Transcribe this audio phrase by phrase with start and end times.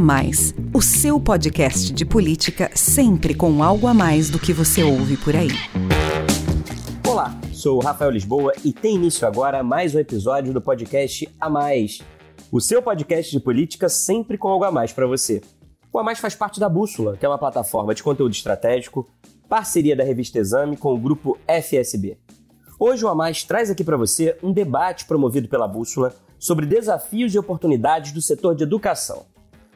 [0.00, 5.18] Mais, o seu podcast de política sempre com algo a mais do que você ouve
[5.18, 5.50] por aí.
[7.06, 11.50] Olá, sou o Rafael Lisboa e tem início agora mais um episódio do podcast A
[11.50, 12.00] Mais,
[12.50, 15.42] o seu podcast de política sempre com algo a mais para você.
[15.92, 19.06] O A Mais faz parte da Bússola, que é uma plataforma de conteúdo estratégico,
[19.50, 22.16] parceria da revista Exame com o grupo FSB.
[22.78, 27.34] Hoje o A Mais traz aqui para você um debate promovido pela Bússola sobre desafios
[27.34, 29.26] e oportunidades do setor de educação.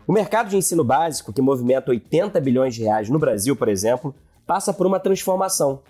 [0.07, 4.15] O mercado de ensino básico, que movimenta 80 bilhões de reais no Brasil, por exemplo,
[4.47, 5.81] passa por uma transformação.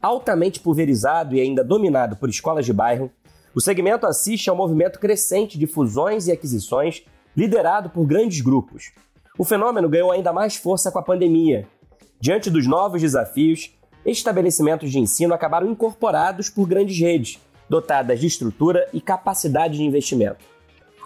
[0.00, 3.08] Altamente pulverizado e ainda dominado por escolas de bairro,
[3.54, 7.04] o segmento assiste a um movimento crescente de fusões e aquisições
[7.36, 8.90] liderado por grandes grupos.
[9.38, 11.68] O fenômeno ganhou ainda mais força com a pandemia.
[12.20, 17.38] Diante dos novos desafios, estabelecimentos de ensino acabaram incorporados por grandes redes,
[17.68, 20.44] dotadas de estrutura e capacidade de investimento.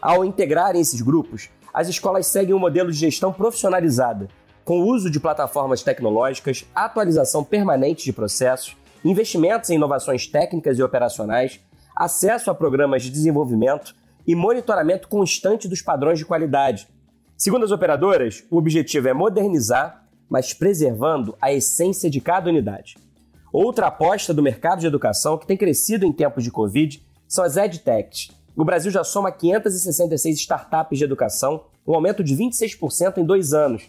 [0.00, 4.28] Ao integrarem esses grupos, as escolas seguem um modelo de gestão profissionalizada,
[4.64, 8.74] com o uso de plataformas tecnológicas, atualização permanente de processos,
[9.04, 11.60] investimentos em inovações técnicas e operacionais,
[11.94, 13.94] acesso a programas de desenvolvimento
[14.26, 16.88] e monitoramento constante dos padrões de qualidade.
[17.36, 22.96] Segundo as operadoras, o objetivo é modernizar, mas preservando a essência de cada unidade.
[23.52, 27.58] Outra aposta do mercado de educação que tem crescido em tempos de Covid são as
[27.58, 28.30] EdTechs.
[28.56, 33.82] O Brasil já soma 566 startups de educação, um aumento de 26% em dois anos.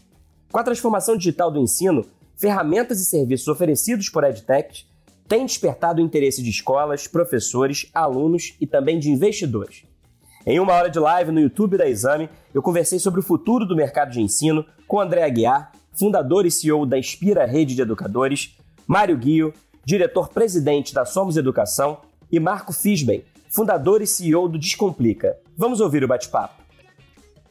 [0.51, 4.85] Com a transformação digital do ensino, ferramentas e serviços oferecidos por EdTechs
[5.25, 9.85] têm despertado o interesse de escolas, professores, alunos e também de investidores.
[10.45, 13.75] Em uma hora de live no YouTube da Exame, eu conversei sobre o futuro do
[13.75, 19.17] mercado de ensino com André Aguiar, fundador e CEO da Inspira Rede de Educadores, Mário
[19.17, 19.53] Guio,
[19.85, 23.23] diretor-presidente da Somos Educação, e Marco Fisben,
[23.57, 25.35] fundador e CEO do Descomplica.
[25.57, 26.61] Vamos ouvir o bate-papo.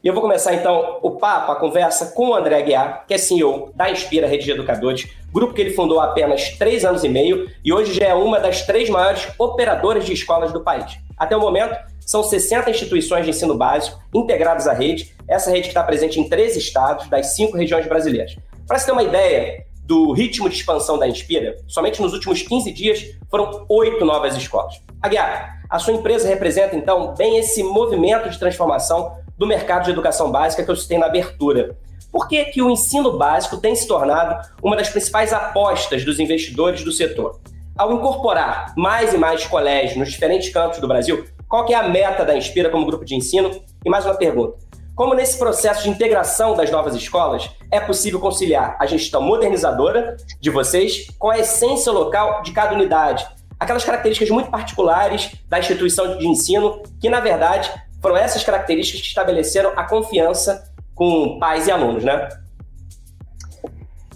[0.01, 3.17] E eu vou começar então o papo, a conversa com o André Aguiar, que é
[3.17, 7.09] CEO da Inspira Rede de Educadores, grupo que ele fundou há apenas três anos e
[7.09, 10.97] meio e hoje já é uma das três maiores operadoras de escolas do país.
[11.17, 15.67] Até o momento, são 60 instituições de ensino básico integradas à rede, essa rede que
[15.67, 18.37] está presente em 13 estados das cinco regiões brasileiras.
[18.65, 22.71] Para você ter uma ideia, do ritmo de expansão da Inspira, somente nos últimos 15
[22.73, 24.81] dias foram oito novas escolas.
[25.01, 30.31] Aguiar, a sua empresa representa então bem esse movimento de transformação do mercado de educação
[30.31, 31.77] básica que eu citei na abertura.
[32.11, 36.83] Por que, que o ensino básico tem se tornado uma das principais apostas dos investidores
[36.83, 37.39] do setor?
[37.77, 41.87] Ao incorporar mais e mais colégios nos diferentes campos do Brasil, qual que é a
[41.87, 43.51] meta da Inspira como grupo de ensino?
[43.85, 44.57] E mais uma pergunta.
[44.95, 50.49] Como nesse processo de integração das novas escolas é possível conciliar a gestão modernizadora de
[50.49, 53.27] vocês com a essência local de cada unidade,
[53.59, 59.07] aquelas características muito particulares da instituição de ensino, que na verdade foram essas características que
[59.07, 62.27] estabeleceram a confiança com pais e alunos, né?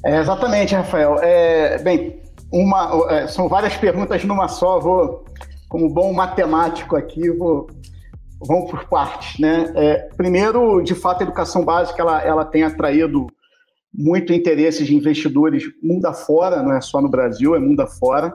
[0.03, 1.19] É, exatamente, Rafael.
[1.21, 2.19] É, bem,
[2.51, 4.79] uma, é, são várias perguntas numa só.
[4.79, 5.25] Vou,
[5.69, 7.67] como bom matemático aqui, vou
[8.45, 9.71] vamos por partes, né?
[9.75, 13.27] É, primeiro, de fato, a educação básica ela, ela tem atraído
[13.93, 18.33] muito interesse de investidores mundo afora, não é só no Brasil, é mundo afora.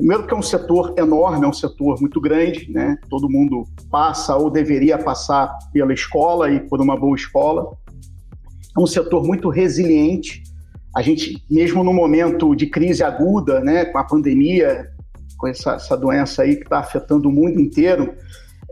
[0.00, 2.96] Primeiro que é um setor enorme, é um setor muito grande, né?
[3.10, 7.76] Todo mundo passa ou deveria passar pela escola e por uma boa escola.
[8.74, 10.42] É um setor muito resiliente.
[10.96, 14.90] A gente, mesmo no momento de crise aguda, né, com a pandemia,
[15.36, 18.14] com essa, essa doença aí que está afetando o mundo inteiro,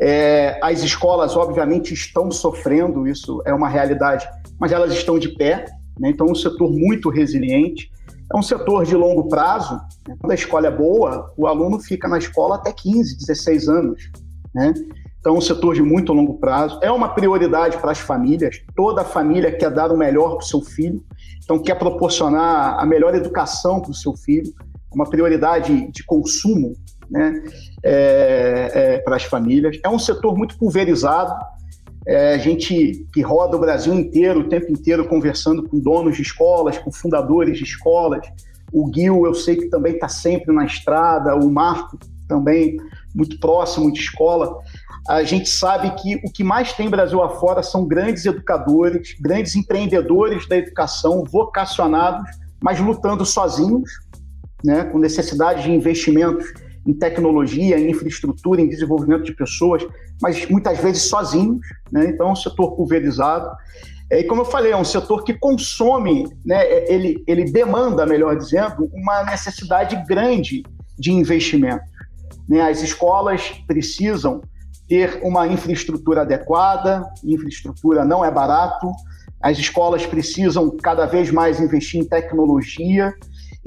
[0.00, 4.26] é, as escolas, obviamente, estão sofrendo, isso é uma realidade,
[4.58, 5.66] mas elas estão de pé,
[6.00, 6.08] né?
[6.08, 7.92] então é um setor muito resiliente.
[8.32, 9.80] É um setor de longo prazo.
[10.06, 10.16] Né?
[10.20, 14.10] Quando a escola é boa, o aluno fica na escola até 15, 16 anos.
[14.54, 14.74] Né?
[15.20, 16.78] Então, é um setor de muito longo prazo.
[16.82, 18.62] É uma prioridade para as famílias.
[18.76, 21.04] Toda família quer dar o melhor para o seu filho,
[21.42, 24.52] então quer proporcionar a melhor educação para o seu filho.
[24.58, 26.72] É uma prioridade de consumo
[27.10, 27.42] né,
[27.82, 29.78] é, é, para as famílias.
[29.82, 31.34] É um setor muito pulverizado.
[32.08, 36.22] É, a gente que roda o Brasil inteiro, o tempo inteiro, conversando com donos de
[36.22, 38.26] escolas, com fundadores de escolas.
[38.72, 42.78] O Gil, eu sei que também está sempre na estrada, o Marco também
[43.14, 44.58] muito próximo de escola.
[45.06, 50.48] A gente sabe que o que mais tem Brasil afora são grandes educadores, grandes empreendedores
[50.48, 52.26] da educação, vocacionados,
[52.58, 53.90] mas lutando sozinhos,
[54.64, 56.54] né, com necessidade de investimentos
[56.88, 59.86] em tecnologia, em infraestrutura, em desenvolvimento de pessoas,
[60.22, 61.60] mas muitas vezes sozinhos,
[61.92, 62.08] né?
[62.08, 63.50] então é um setor pulverizado.
[64.10, 66.64] É, e como eu falei, é um setor que consome, né?
[66.90, 70.62] ele, ele demanda, melhor dizendo, uma necessidade grande
[70.98, 71.84] de investimento.
[72.48, 72.62] Né?
[72.62, 74.40] As escolas precisam
[74.88, 78.90] ter uma infraestrutura adequada, infraestrutura não é barato,
[79.42, 83.12] As escolas precisam cada vez mais investir em tecnologia,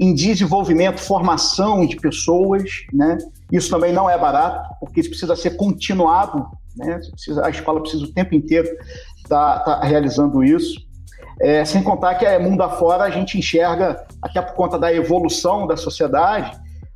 [0.02, 3.18] em desenvolvimento, formação de pessoas, né?
[3.52, 6.44] Isso também não é barato, porque isso precisa ser continuado,
[6.76, 6.98] né?
[7.12, 8.66] Precisa, a escola precisa o tempo inteiro
[9.18, 10.80] estar tá, tá realizando isso.
[11.40, 15.68] É, sem contar que é mundo afora a gente enxerga, até por conta da evolução
[15.68, 16.50] da sociedade,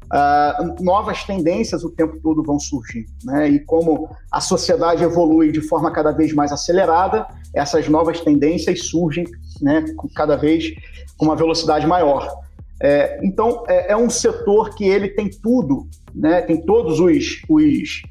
[0.06, 3.06] uh, novas tendências o tempo todo vão surgir.
[3.22, 3.50] Né?
[3.50, 7.24] E como a sociedade evolui de forma cada vez mais acelerada,
[7.54, 9.24] essas novas tendências surgem
[9.62, 10.74] né, cada vez
[11.16, 12.45] com uma velocidade maior.
[12.82, 18.02] É, então, é, é, um setor que ele tem tudo, né, tem todos os, os,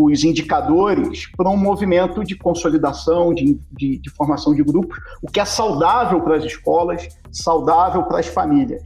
[0.00, 5.40] os indicadores para um movimento de consolidação, de, de, de formação de grupos, o que
[5.40, 8.82] é saudável para as escolas, saudável para as famílias.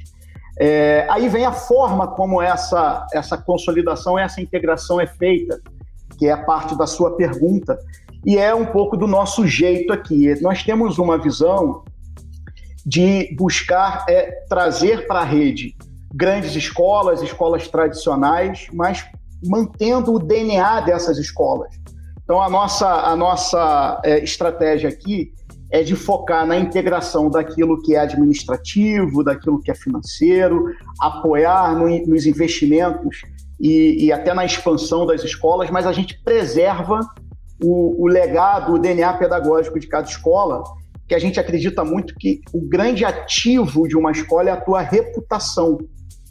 [0.61, 5.61] É, aí vem a forma como essa, essa consolidação, essa integração é feita,
[6.19, 7.79] que é parte da sua pergunta,
[8.26, 10.35] e é um pouco do nosso jeito aqui.
[10.43, 11.85] Nós temos uma visão
[12.88, 15.76] de buscar é, trazer para a rede
[16.14, 19.05] grandes escolas, escolas tradicionais, mas
[19.44, 21.70] mantendo o DNA dessas escolas.
[22.25, 25.35] Então, a nossa, a nossa é, estratégia aqui
[25.70, 31.88] é de focar na integração daquilo que é administrativo, daquilo que é financeiro, apoiar no,
[32.06, 33.20] nos investimentos
[33.61, 37.00] e, e, até na expansão das escolas, mas a gente preserva
[37.62, 40.64] o, o legado, o DNA pedagógico de cada escola,
[41.09, 44.83] que a gente acredita muito que o grande ativo de uma escola é a tua
[44.83, 45.79] reputação,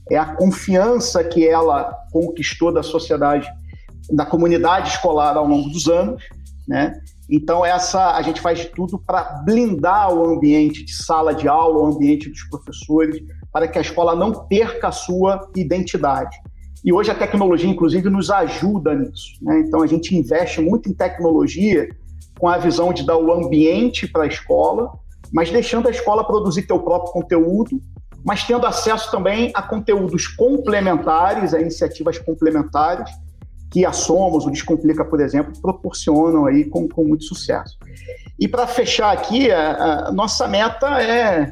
[0.10, 3.50] é a confiança que ela conquistou da sociedade,
[4.12, 6.24] da comunidade escolar ao longo dos anos,
[6.68, 6.94] né?
[7.30, 11.80] Então, essa a gente faz de tudo para blindar o ambiente de sala de aula,
[11.80, 13.22] o ambiente dos professores,
[13.52, 16.38] para que a escola não perca a sua identidade.
[16.86, 19.34] E hoje a tecnologia, inclusive, nos ajuda nisso.
[19.42, 19.64] Né?
[19.68, 21.90] Então, a gente investe muito em tecnologia
[22.40, 24.92] com a visão de dar o ambiente para a escola,
[25.32, 27.82] mas deixando a escola produzir seu próprio conteúdo,
[28.24, 33.10] mas tendo acesso também a conteúdos complementares, a iniciativas complementares,
[33.72, 37.78] que a Somos, o Descomplica, por exemplo, proporcionam aí com, com muito sucesso.
[38.40, 41.52] E para fechar aqui, a, a, nossa meta é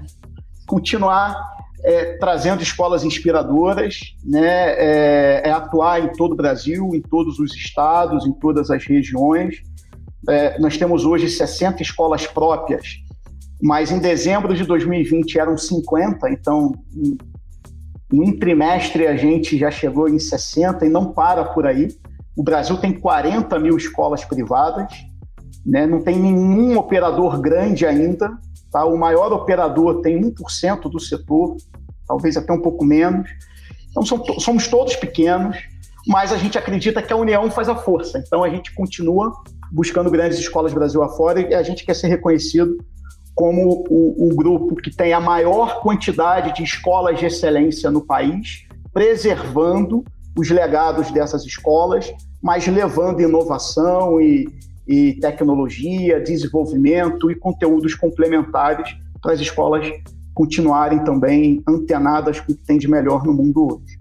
[0.66, 1.36] continuar
[1.84, 7.54] é, trazendo escolas inspiradoras, né, é, é, atuar em todo o Brasil, em todos os
[7.54, 9.62] estados, em todas as regiões.
[10.30, 12.98] É, nós temos hoje 60 escolas próprias,
[13.62, 16.74] mas em dezembro de 2020 eram 50, então
[18.12, 21.90] em um trimestre a gente já chegou em 60 e não para por aí.
[22.36, 24.92] O Brasil tem 40 mil escolas privadas,
[25.66, 25.88] né?
[25.88, 28.38] não tem nenhum operador grande ainda.
[28.72, 28.86] Tá?
[28.86, 31.56] O maior operador tem 1% do setor,
[32.08, 33.30] talvez até um pouco menos.
[33.90, 34.04] Então
[34.40, 35.58] somos todos pequenos,
[36.08, 38.20] mas a gente acredita que a união faz a força.
[38.20, 39.34] Então a gente continua
[39.72, 42.78] buscando grandes escolas Brasil afora e a gente quer ser reconhecido
[43.34, 48.66] como o, o, grupo que tem a maior quantidade de escolas de excelência no país,
[48.94, 50.06] preservando
[50.38, 54.48] os legados dessas escolas, mas levando inovação e,
[54.88, 59.92] e tecnologia, desenvolvimento e conteúdos complementares para as escolas
[60.34, 63.98] continuarem também antenadas com o que tem de melhor no mundo hoje.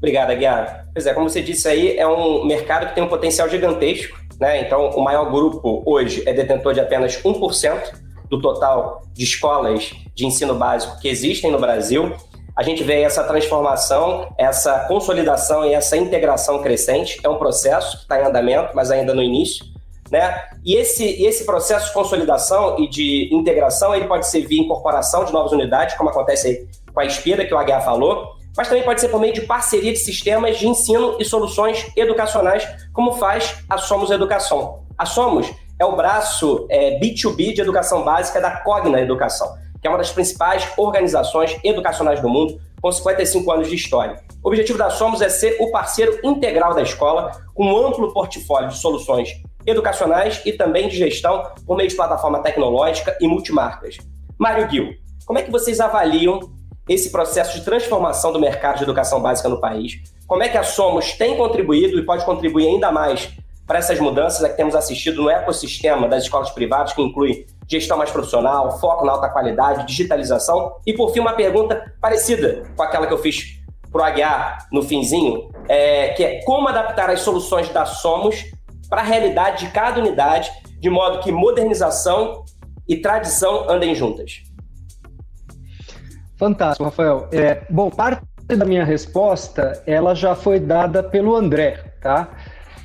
[0.00, 0.86] Obrigado, Aguiar.
[0.92, 4.62] Pois é, como você disse aí, é um mercado que tem um potencial gigantesco né?
[4.62, 7.92] Então, o maior grupo hoje é detentor de apenas 1%
[8.30, 12.16] do total de escolas de ensino básico que existem no Brasil.
[12.56, 17.20] A gente vê essa transformação, essa consolidação e essa integração crescente.
[17.22, 19.64] É um processo que está em andamento, mas ainda no início.
[20.10, 20.42] Né?
[20.64, 25.32] E esse, esse processo de consolidação e de integração ele pode ser via incorporação de
[25.32, 29.08] novas unidades, como acontece com a Espira, que o Aguiar falou, mas também pode ser
[29.08, 34.10] por meio de parceria de sistemas de ensino e soluções educacionais, como faz a Somos
[34.10, 34.84] Educação.
[34.98, 39.90] A Somos é o braço é, B2B de educação básica da Cogna Educação, que é
[39.90, 44.16] uma das principais organizações educacionais do mundo, com 55 anos de história.
[44.42, 48.68] O objetivo da Somos é ser o parceiro integral da escola, com um amplo portfólio
[48.68, 53.96] de soluções educacionais e também de gestão por meio de plataforma tecnológica e multimarcas.
[54.38, 54.94] Mário Gil,
[55.26, 56.40] como é que vocês avaliam
[56.90, 60.02] esse processo de transformação do mercado de educação básica no país.
[60.26, 63.30] Como é que a Somos tem contribuído e pode contribuir ainda mais
[63.64, 68.10] para essas mudanças que temos assistido no ecossistema das escolas privadas, que inclui gestão mais
[68.10, 70.72] profissional, foco na alta qualidade, digitalização.
[70.84, 73.60] E, por fim, uma pergunta parecida com aquela que eu fiz
[73.92, 78.46] para o Aguiar no finzinho, é, que é como adaptar as soluções da Somos
[78.88, 82.44] para a realidade de cada unidade, de modo que modernização
[82.88, 84.42] e tradição andem juntas.
[86.40, 87.28] Fantástico, Rafael.
[87.30, 92.30] É, bom, parte da minha resposta ela já foi dada pelo André, tá?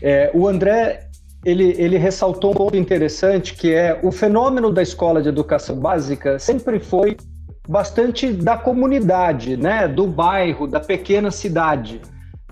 [0.02, 1.08] É, o André
[1.46, 6.38] ele, ele ressaltou um ponto interessante que é o fenômeno da escola de educação básica
[6.38, 7.16] sempre foi
[7.68, 12.02] bastante da comunidade, né, do bairro, da pequena cidade,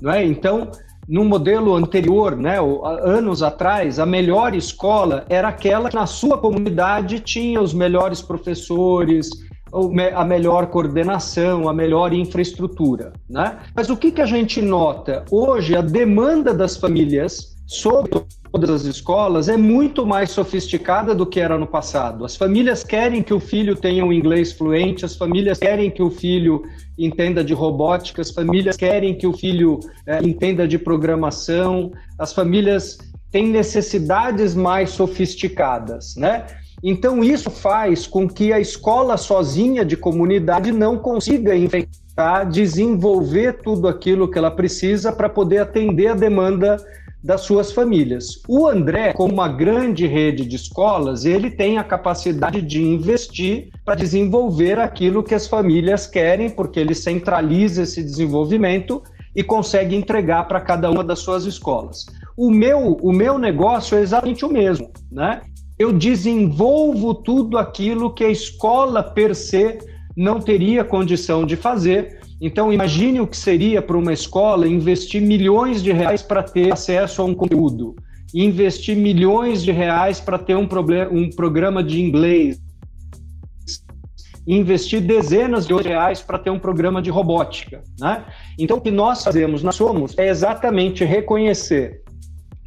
[0.02, 0.24] não é?
[0.24, 0.72] Então,
[1.08, 2.58] no modelo anterior, né,
[3.04, 9.30] anos atrás, a melhor escola era aquela que na sua comunidade tinha os melhores professores,
[10.15, 13.13] a melhor coordenação, a melhor infraestrutura.
[13.30, 13.58] Né?
[13.75, 15.25] Mas o que, que a gente nota?
[15.32, 21.39] Hoje, a demanda das famílias sobre todas as escolas é muito mais sofisticada do que
[21.39, 22.24] era no passado.
[22.24, 26.12] As famílias querem que o filho tenha um inglês fluente, as famílias querem que o
[26.12, 26.62] filho
[26.98, 32.98] entenda de robótica, as famílias querem que o filho é, entenda de programação, as famílias
[33.32, 36.46] têm necessidades mais sofisticadas, né?
[36.84, 43.88] Então, isso faz com que a escola sozinha de comunidade não consiga enfrentar, desenvolver tudo
[43.88, 46.75] aquilo que ela precisa para poder atender a demanda
[47.24, 48.42] das suas famílias.
[48.50, 53.96] O André, como uma grande rede de escolas, ele tem a capacidade de investir para
[53.96, 59.02] desenvolver aquilo que as famílias querem, porque ele centraliza esse desenvolvimento
[59.34, 62.06] e consegue entregar para cada uma das suas escolas.
[62.36, 65.42] O meu, o meu negócio é exatamente o mesmo, né?
[65.84, 69.80] Eu desenvolvo tudo aquilo que a escola per se
[70.16, 72.20] não teria condição de fazer.
[72.40, 77.22] Então, imagine o que seria para uma escola investir milhões de reais para ter acesso
[77.22, 77.96] a um conteúdo,
[78.34, 80.68] investir milhões de reais para ter um,
[81.12, 82.62] um programa de inglês,
[84.48, 87.84] investir dezenas de reais para ter um programa de robótica.
[88.00, 88.24] Né?
[88.58, 92.03] Então, o que nós fazemos, nós somos, é exatamente reconhecer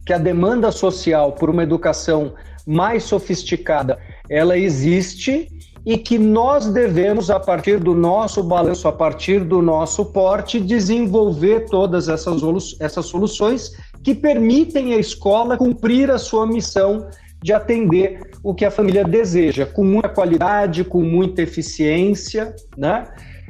[0.07, 2.33] que a demanda social por uma educação
[2.65, 3.99] mais sofisticada,
[4.31, 5.49] ela existe
[5.85, 11.67] e que nós devemos, a partir do nosso balanço, a partir do nosso porte, desenvolver
[11.67, 12.41] todas essas,
[12.81, 13.73] essas soluções
[14.03, 17.09] que permitem à escola cumprir a sua missão
[17.43, 23.07] de atender o que a família deseja, com muita qualidade, com muita eficiência, né?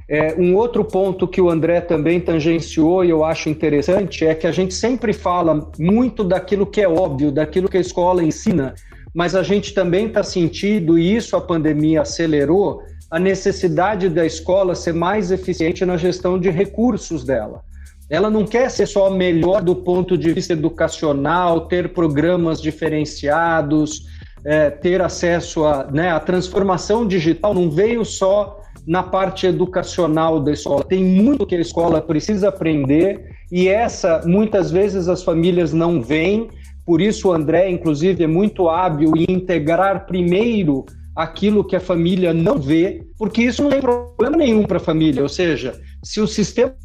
[0.08, 4.46] É, um outro ponto que o André também tangenciou e eu acho interessante é que
[4.46, 8.74] a gente sempre fala muito daquilo que é óbvio, daquilo que a escola ensina,
[9.12, 14.74] mas a gente também está sentindo, e isso a pandemia acelerou, a necessidade da escola
[14.76, 17.62] ser mais eficiente na gestão de recursos dela.
[18.08, 24.06] Ela não quer ser só melhor do ponto de vista educacional, ter programas diferenciados,
[24.44, 25.84] é, ter acesso a.
[25.90, 30.84] Né, a transformação digital não veio só na parte educacional da escola.
[30.84, 36.48] Tem muito que a escola precisa aprender e essa, muitas vezes, as famílias não veem
[36.86, 42.32] por isso, o André, inclusive, é muito hábil em integrar primeiro aquilo que a família
[42.32, 45.20] não vê, porque isso não tem problema nenhum para a família.
[45.20, 46.76] Ou seja, se o sistema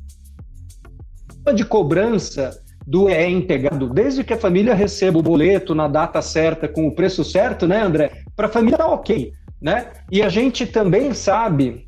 [1.53, 6.67] de cobrança do é integrado, desde que a família receba o boleto na data certa,
[6.67, 8.11] com o preço certo, né, André?
[8.35, 9.31] Para a família tá ok,
[9.61, 9.91] né?
[10.11, 11.85] E a gente também sabe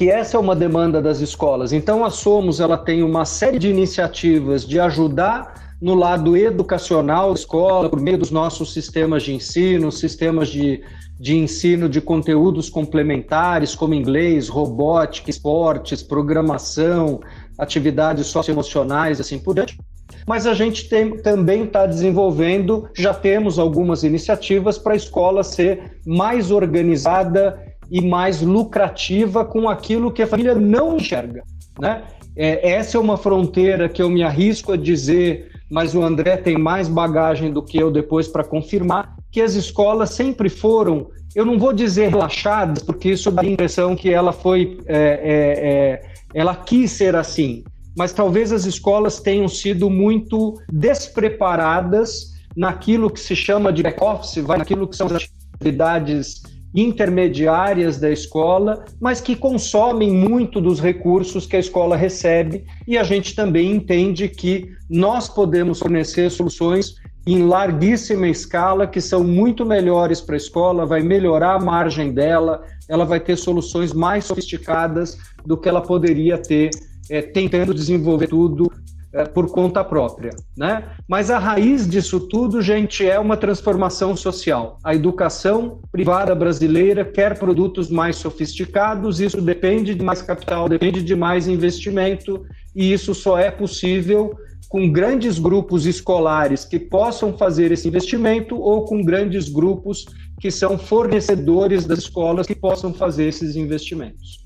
[0.00, 1.74] que essa é uma demanda das escolas.
[1.74, 7.38] Então a Somos ela tem uma série de iniciativas de ajudar no lado educacional da
[7.38, 10.82] escola, por meio dos nossos sistemas de ensino, sistemas de,
[11.20, 17.20] de ensino de conteúdos complementares, como inglês, robótica, esportes, programação,
[17.58, 19.78] atividades socioemocionais, assim por diante.
[20.26, 25.98] Mas a gente tem, também está desenvolvendo, já temos algumas iniciativas para a escola ser
[26.06, 31.42] mais organizada e mais lucrativa com aquilo que a família não enxerga.
[31.78, 32.02] Né?
[32.36, 36.58] É, essa é uma fronteira que eu me arrisco a dizer mas o André tem
[36.58, 41.56] mais bagagem do que eu depois para confirmar que as escolas sempre foram, eu não
[41.56, 46.02] vou dizer relaxadas, porque isso dá a impressão que ela foi, é, é, é,
[46.34, 47.62] ela quis ser assim,
[47.96, 54.88] mas talvez as escolas tenham sido muito despreparadas naquilo que se chama de back-office, naquilo
[54.88, 56.42] que são as atividades
[56.74, 63.02] intermediárias da escola, mas que consomem muito dos recursos que a escola recebe, e a
[63.02, 66.94] gente também entende que nós podemos fornecer soluções
[67.26, 72.62] em larguíssima escala que são muito melhores para a escola, vai melhorar a margem dela,
[72.88, 76.70] ela vai ter soluções mais sofisticadas do que ela poderia ter
[77.10, 78.70] é, tentando desenvolver tudo
[79.12, 80.84] é, por conta própria, né?
[81.08, 84.78] Mas a raiz disso tudo, gente, é uma transformação social.
[84.84, 91.16] A educação privada brasileira quer produtos mais sofisticados, isso depende de mais capital, depende de
[91.16, 94.32] mais investimento, e isso só é possível
[94.68, 100.06] com grandes grupos escolares que possam fazer esse investimento ou com grandes grupos
[100.40, 104.44] que são fornecedores das escolas que possam fazer esses investimentos.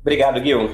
[0.00, 0.70] Obrigado, Gil.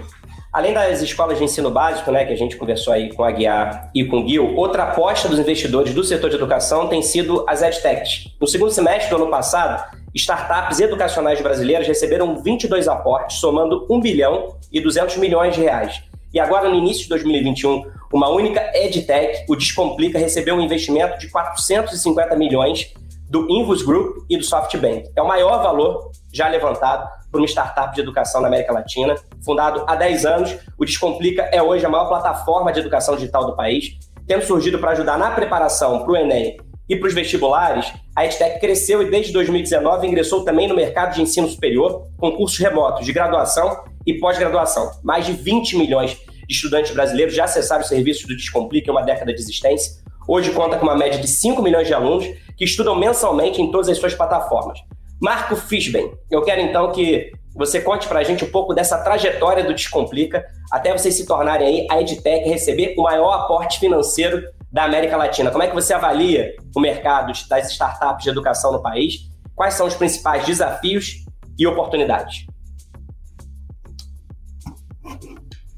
[0.54, 3.90] Além das escolas de ensino básico, né, que a gente conversou aí com a Guiar
[3.92, 7.60] e com o Gil, outra aposta dos investidores do setor de educação tem sido as
[7.60, 8.32] EdTechs.
[8.40, 9.82] No segundo semestre do ano passado,
[10.14, 16.04] startups educacionais brasileiras receberam 22 aportes, somando 1 bilhão e 200 milhões de reais.
[16.32, 21.30] E agora, no início de 2021, uma única EdTech, o Descomplica, recebeu um investimento de
[21.30, 22.94] 450 milhões
[23.34, 25.10] do Invus Group e do SoftBank.
[25.16, 29.16] É o maior valor já levantado por uma startup de educação na América Latina.
[29.44, 33.56] Fundado há 10 anos, o Descomplica é hoje a maior plataforma de educação digital do
[33.56, 36.56] país, tendo surgido para ajudar na preparação para o Enem
[36.88, 41.22] e para os vestibulares, a EdTech cresceu e desde 2019 ingressou também no mercado de
[41.22, 44.92] ensino superior com cursos remotos de graduação e pós-graduação.
[45.02, 49.02] Mais de 20 milhões de estudantes brasileiros já acessaram os serviços do Descomplica em uma
[49.02, 50.03] década de existência.
[50.26, 52.24] Hoje conta com uma média de 5 milhões de alunos
[52.56, 54.78] que estudam mensalmente em todas as suas plataformas.
[55.20, 59.62] Marco Fishben, eu quero então que você conte para a gente um pouco dessa trajetória
[59.62, 64.84] do Descomplica até vocês se tornarem aí a EdTech receber o maior aporte financeiro da
[64.84, 65.50] América Latina.
[65.50, 69.30] Como é que você avalia o mercado das startups de educação no país?
[69.54, 71.24] Quais são os principais desafios
[71.56, 72.46] e oportunidades?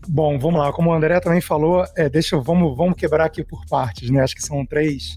[0.08, 0.72] Bom, vamos lá.
[0.72, 4.22] Como o André também falou, é, deixa, vamos, vamos quebrar aqui por partes, né?
[4.22, 5.16] Acho que são três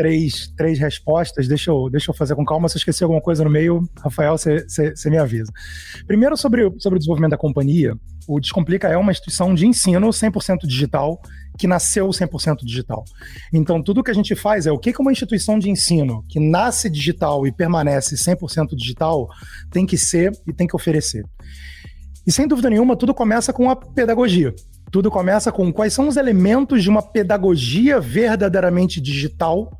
[0.00, 1.46] três, três respostas.
[1.46, 2.70] Deixa eu, deixa eu fazer com calma.
[2.70, 5.52] Se eu esquecer alguma coisa no meio, Rafael, você me avisa.
[6.06, 7.94] Primeiro, sobre, sobre o desenvolvimento da companhia.
[8.26, 11.20] O Descomplica é uma instituição de ensino 100% digital
[11.58, 13.04] que nasceu 100% digital.
[13.52, 16.88] Então, tudo que a gente faz é o que uma instituição de ensino que nasce
[16.88, 19.28] digital e permanece 100% digital
[19.70, 21.24] tem que ser e tem que oferecer.
[22.26, 24.54] E sem dúvida nenhuma, tudo começa com a pedagogia.
[24.90, 29.70] Tudo começa com quais são os elementos de uma pedagogia verdadeiramente digital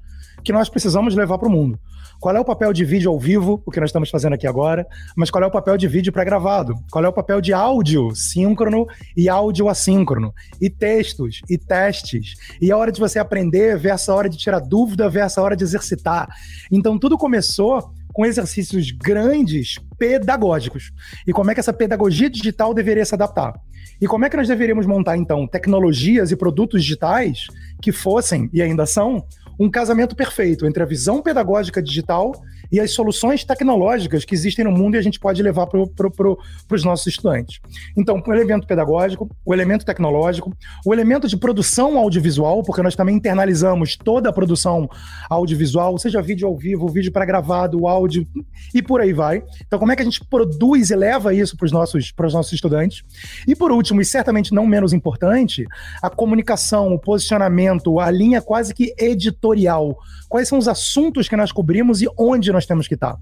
[0.45, 1.79] que nós precisamos levar para o mundo.
[2.21, 4.87] Qual é o papel de vídeo ao vivo, o que nós estamos fazendo aqui agora,
[5.17, 6.75] mas qual é o papel de vídeo pré-gravado?
[6.91, 10.33] Qual é o papel de áudio síncrono e áudio assíncrono?
[10.61, 14.61] E textos, e testes, e a hora de você aprender versus a hora de tirar
[14.61, 16.29] dúvida versus a hora de exercitar.
[16.71, 20.91] Então tudo começou com exercícios grandes pedagógicos.
[21.27, 23.53] E como é que essa pedagogia digital deveria se adaptar?
[24.01, 27.47] E como é que nós deveríamos montar, então, tecnologias e produtos digitais
[27.83, 29.23] que fossem, e ainda são,
[29.59, 32.33] um casamento perfeito entre a visão pedagógica digital
[32.71, 36.39] e as soluções tecnológicas que existem no mundo e a gente pode levar para pro,
[36.71, 37.61] os nossos estudantes.
[37.97, 43.17] Então, o elemento pedagógico, o elemento tecnológico, o elemento de produção audiovisual, porque nós também
[43.17, 44.89] internalizamos toda a produção
[45.29, 48.27] audiovisual, seja vídeo ao vivo, vídeo para gravado, áudio
[48.75, 49.43] e por aí vai.
[49.67, 53.03] Então, como é que a gente produz e leva isso para os nossos, nossos estudantes?
[53.47, 55.67] E por último, e certamente não menos importante,
[56.03, 59.99] a comunicação, o posicionamento, a linha quase que editorial.
[60.29, 63.17] Quais são os assuntos que nós cobrimos e onde nós nós temos que estar.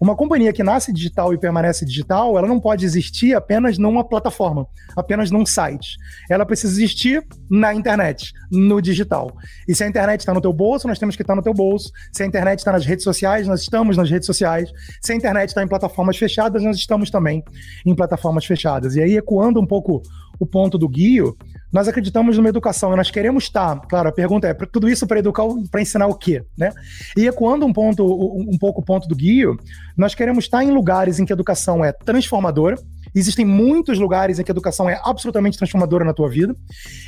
[0.00, 4.66] Uma companhia que nasce digital e permanece digital, ela não pode existir apenas numa plataforma,
[4.96, 5.98] apenas num site.
[6.30, 9.30] Ela precisa existir na internet, no digital.
[9.68, 11.92] E se a internet está no teu bolso, nós temos que estar no teu bolso.
[12.10, 14.72] Se a internet está nas redes sociais, nós estamos nas redes sociais.
[15.02, 17.44] Se a internet está em plataformas fechadas, nós estamos também
[17.84, 18.96] em plataformas fechadas.
[18.96, 20.00] E aí, ecoando um pouco
[20.38, 21.36] o ponto do Guio,
[21.72, 23.80] nós acreditamos numa educação e nós queremos estar.
[23.88, 26.42] Claro, a pergunta é: tudo isso para educar, para ensinar o quê?
[26.56, 26.72] Né?
[27.16, 29.56] E ecoando um, ponto, um pouco o ponto do Guio,
[29.96, 32.76] nós queremos estar em lugares em que a educação é transformadora
[33.14, 36.54] Existem muitos lugares em que a educação é absolutamente transformadora na tua vida,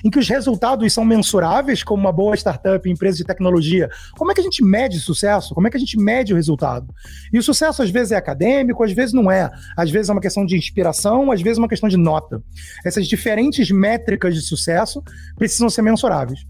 [0.04, 3.88] em que os resultados são mensuráveis, como uma boa startup, empresa de tecnologia.
[4.16, 5.54] Como é que a gente mede sucesso?
[5.54, 6.92] Como é que a gente mede o resultado?
[7.32, 9.50] E o sucesso às vezes é acadêmico, às vezes não é.
[9.76, 12.42] Às vezes é uma questão de inspiração, às vezes é uma questão de nota.
[12.84, 15.02] Essas diferentes métricas de sucesso
[15.36, 16.40] precisam ser mensuráveis.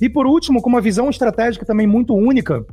[0.00, 2.64] E por último, com uma visão estratégica também muito única,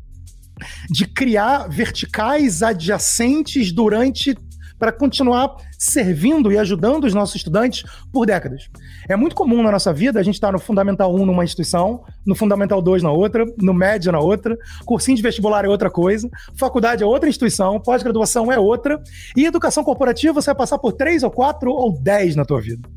[0.89, 4.35] de criar verticais adjacentes durante
[4.79, 8.69] para continuar servindo e ajudando os nossos estudantes por décadas.
[9.07, 12.03] É muito comum na nossa vida a gente estar tá no Fundamental 1 numa instituição,
[12.25, 16.29] no Fundamental 2 na outra, no médio na outra, cursinho de vestibular é outra coisa,
[16.55, 19.01] faculdade é outra instituição, pós-graduação é outra,
[19.35, 22.87] e educação corporativa você vai passar por três ou quatro ou dez na tua vida.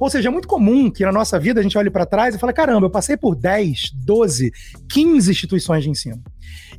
[0.00, 2.38] Ou seja, é muito comum que na nossa vida a gente olhe para trás e
[2.38, 4.52] fale, caramba, eu passei por 10, 12,
[4.88, 6.22] 15 instituições de ensino.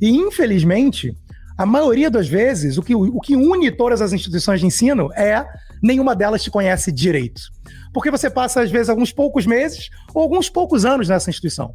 [0.00, 1.14] E infelizmente,
[1.60, 5.44] a maioria das vezes, o que, o que une todas as instituições de ensino é
[5.82, 7.42] nenhuma delas te conhece direito.
[7.92, 11.74] Porque você passa, às vezes, alguns poucos meses ou alguns poucos anos nessa instituição.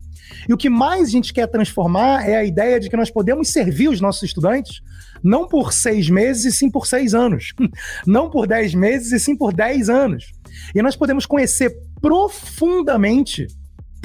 [0.50, 3.50] E o que mais a gente quer transformar é a ideia de que nós podemos
[3.50, 4.82] servir os nossos estudantes
[5.24, 7.54] não por seis meses e sim por seis anos.
[8.08, 10.32] Não por dez meses e sim por dez anos.
[10.74, 11.72] E nós podemos conhecer
[12.02, 13.46] profundamente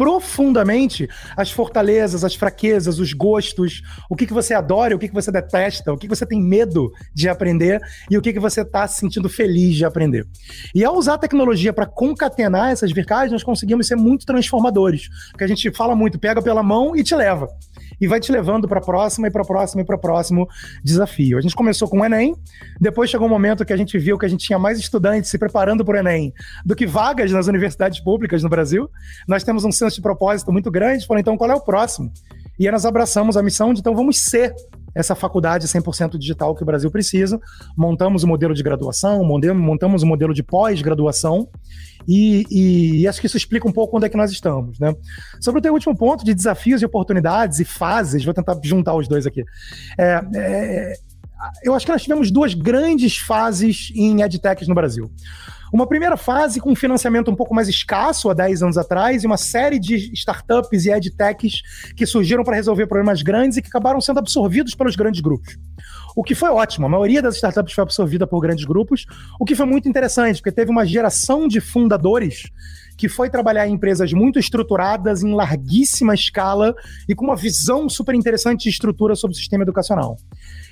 [0.00, 5.14] profundamente as fortalezas, as fraquezas, os gostos, o que, que você adora, o que, que
[5.14, 7.78] você detesta, o que, que você tem medo de aprender
[8.10, 10.26] e o que, que você está se sentindo feliz de aprender.
[10.74, 15.10] E ao usar a tecnologia para concatenar essas verticais, nós conseguimos ser muito transformadores.
[15.32, 17.46] Porque a gente fala muito, pega pela mão e te leva
[18.00, 20.48] e vai te levando para próxima e para próxima e para próximo
[20.82, 21.38] desafio.
[21.38, 22.34] A gente começou com o Enem,
[22.80, 25.38] depois chegou um momento que a gente viu que a gente tinha mais estudantes se
[25.38, 26.32] preparando para o Enem
[26.64, 28.88] do que vagas nas universidades públicas no Brasil.
[29.28, 32.12] Nós temos um senso de propósito muito grande, falou então qual é o próximo?
[32.58, 34.54] E aí nós abraçamos a missão de então vamos ser
[34.94, 37.40] essa faculdade 100% digital que o Brasil precisa.
[37.76, 41.48] Montamos o modelo de graduação, montamos o modelo de pós-graduação
[42.08, 44.78] e, e, e, acho que isso explica um pouco onde é que nós estamos.
[44.78, 44.94] Né?
[45.40, 49.06] Sobre o teu último ponto de desafios e oportunidades e fases, vou tentar juntar os
[49.06, 49.44] dois aqui.
[49.98, 50.94] É, é,
[51.62, 55.10] eu acho que nós tivemos duas grandes fases em edtechs no Brasil.
[55.72, 59.36] Uma primeira fase com financiamento um pouco mais escasso há 10 anos atrás e uma
[59.36, 61.62] série de startups e edtechs
[61.96, 65.56] que surgiram para resolver problemas grandes e que acabaram sendo absorvidos pelos grandes grupos.
[66.16, 69.06] O que foi ótimo, a maioria das startups foi absorvida por grandes grupos,
[69.38, 72.50] o que foi muito interessante, porque teve uma geração de fundadores
[72.98, 76.74] que foi trabalhar em empresas muito estruturadas, em larguíssima escala
[77.08, 80.18] e com uma visão super interessante de estrutura sobre o sistema educacional.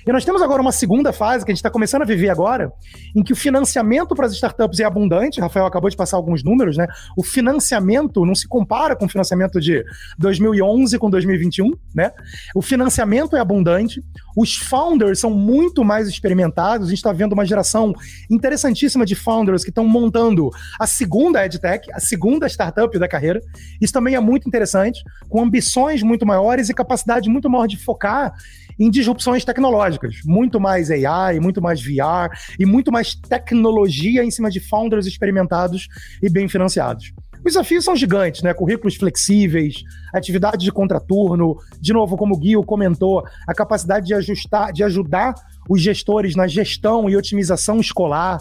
[0.07, 2.71] E nós temos agora uma segunda fase que a gente está começando a viver agora,
[3.15, 5.41] em que o financiamento para as startups é abundante.
[5.41, 6.87] Rafael acabou de passar alguns números, né?
[7.17, 9.83] O financiamento não se compara com o financiamento de
[10.17, 12.11] 2011 com 2021, né?
[12.55, 14.01] O financiamento é abundante.
[14.37, 16.87] Os founders são muito mais experimentados.
[16.87, 17.93] A gente está vendo uma geração
[18.29, 23.41] interessantíssima de founders que estão montando a segunda EdTech, a segunda startup da carreira.
[23.81, 28.33] Isso também é muito interessante, com ambições muito maiores e capacidade muito maior de focar
[28.79, 30.15] em disrupções tecnológicas.
[30.25, 35.87] Muito mais AI, muito mais VR e muito mais tecnologia em cima de founders experimentados
[36.21, 37.13] e bem financiados.
[37.39, 38.53] Os desafios são gigantes, né?
[38.53, 44.73] Currículos flexíveis, atividade de contraturno, de novo, como o Guio comentou, a capacidade de ajustar,
[44.73, 45.33] de ajudar
[45.69, 48.39] os gestores na gestão e otimização escolar,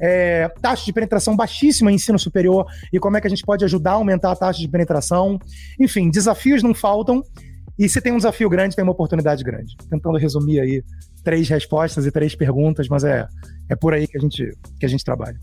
[0.00, 3.64] é, taxa de penetração baixíssima em ensino superior e como é que a gente pode
[3.64, 5.38] ajudar a aumentar a taxa de penetração.
[5.78, 7.22] Enfim, desafios não faltam
[7.78, 9.76] e se tem um desafio grande, tem uma oportunidade grande.
[9.88, 10.82] Tentando resumir aí
[11.24, 13.26] três respostas e três perguntas, mas é,
[13.68, 15.36] é por aí que a gente, que a gente trabalha.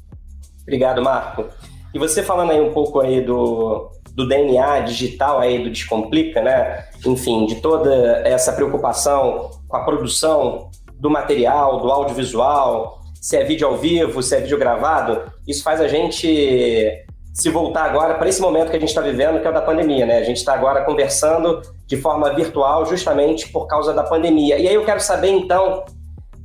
[0.61, 1.45] Obrigado, Marco.
[1.93, 6.85] E você falando aí um pouco aí do, do DNA digital aí do Descomplica, né?
[7.05, 7.93] Enfim, de toda
[8.25, 14.35] essa preocupação com a produção do material, do audiovisual, se é vídeo ao vivo, se
[14.35, 18.79] é vídeo gravado, isso faz a gente se voltar agora para esse momento que a
[18.79, 20.17] gente está vivendo, que é o da pandemia, né?
[20.17, 24.59] A gente está agora conversando de forma virtual justamente por causa da pandemia.
[24.59, 25.85] E aí eu quero saber, então,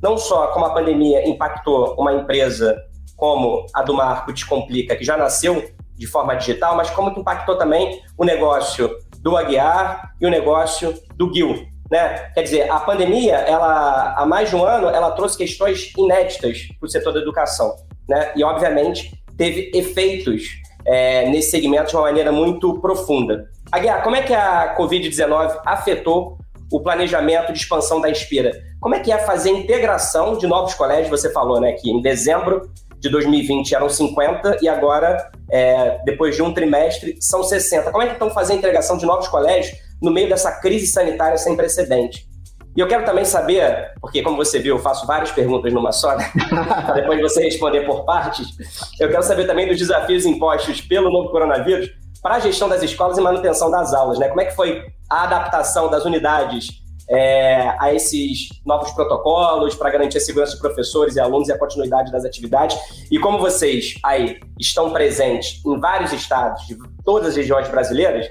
[0.01, 2.75] não só como a pandemia impactou uma empresa
[3.15, 5.63] como a do Marco Descomplica, que já nasceu
[5.95, 10.93] de forma digital, mas como que impactou também o negócio do Aguiar e o negócio
[11.15, 12.31] do Gil, né?
[12.33, 16.87] Quer dizer, a pandemia, ela há mais de um ano, ela trouxe questões inéditas para
[16.87, 17.75] o setor da educação,
[18.09, 18.31] né?
[18.35, 20.43] E obviamente teve efeitos
[20.85, 23.49] é, nesse segmento de uma maneira muito profunda.
[23.73, 26.37] Aguiar, como é que a Covid-19 afetou
[26.71, 28.51] o planejamento de expansão da Inspira?
[28.79, 31.09] Como é que é fazer integração de novos colégios?
[31.09, 36.43] Você falou né, que em dezembro de 2020 eram 50 e agora, é, depois de
[36.43, 37.89] um trimestre, são 60.
[37.89, 41.37] Como é que estão fazendo a integração de novos colégios no meio dessa crise sanitária
[41.39, 42.27] sem precedente?
[42.77, 46.15] E eu quero também saber, porque como você viu, eu faço várias perguntas numa só,
[46.15, 46.31] né?
[46.93, 48.49] depois de você responder por partes,
[48.99, 53.17] eu quero saber também dos desafios impostos pelo novo coronavírus para a gestão das escolas
[53.17, 54.29] e manutenção das aulas, né?
[54.29, 60.17] Como é que foi a adaptação das unidades é, a esses novos protocolos para garantir
[60.17, 62.77] a segurança dos professores e alunos e a continuidade das atividades?
[63.11, 68.29] E como vocês aí estão presentes em vários estados de todas as regiões brasileiras,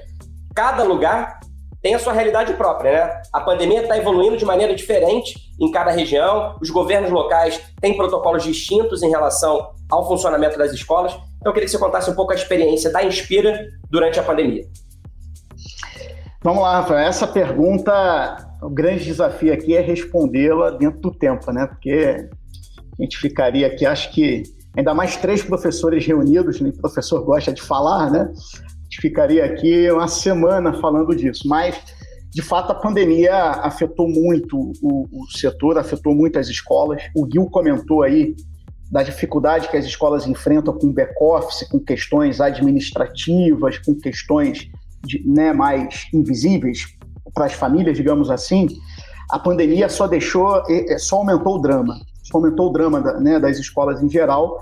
[0.55, 1.39] cada lugar
[1.83, 3.21] tem a sua realidade própria, né?
[3.31, 8.43] A pandemia está evoluindo de maneira diferente em cada região, os governos locais têm protocolos
[8.43, 11.13] distintos em relação ao funcionamento das escolas.
[11.43, 14.63] Então, eu queria que você contasse um pouco a experiência da Inspira durante a pandemia.
[16.41, 17.05] Vamos lá, Rafael.
[17.05, 21.67] Essa pergunta, o grande desafio aqui é respondê-la dentro do tempo, né?
[21.67, 22.29] Porque
[22.97, 24.43] a gente ficaria aqui, acho que
[24.77, 26.77] ainda mais três professores reunidos, nem né?
[26.77, 28.31] o professor gosta de falar, né?
[28.93, 31.75] gente ficaria aqui uma semana falando disso, mas
[32.31, 37.01] de fato a pandemia afetou muito o, o setor, afetou muito as escolas.
[37.15, 38.35] O Gil comentou aí
[38.93, 44.69] da dificuldade que as escolas enfrentam com back-office, com questões administrativas, com questões
[45.03, 46.85] de, né, mais invisíveis
[47.33, 48.67] para as famílias, digamos assim.
[49.31, 50.61] A pandemia só deixou,
[50.99, 54.61] só aumentou o drama, só aumentou o drama né, das escolas em geral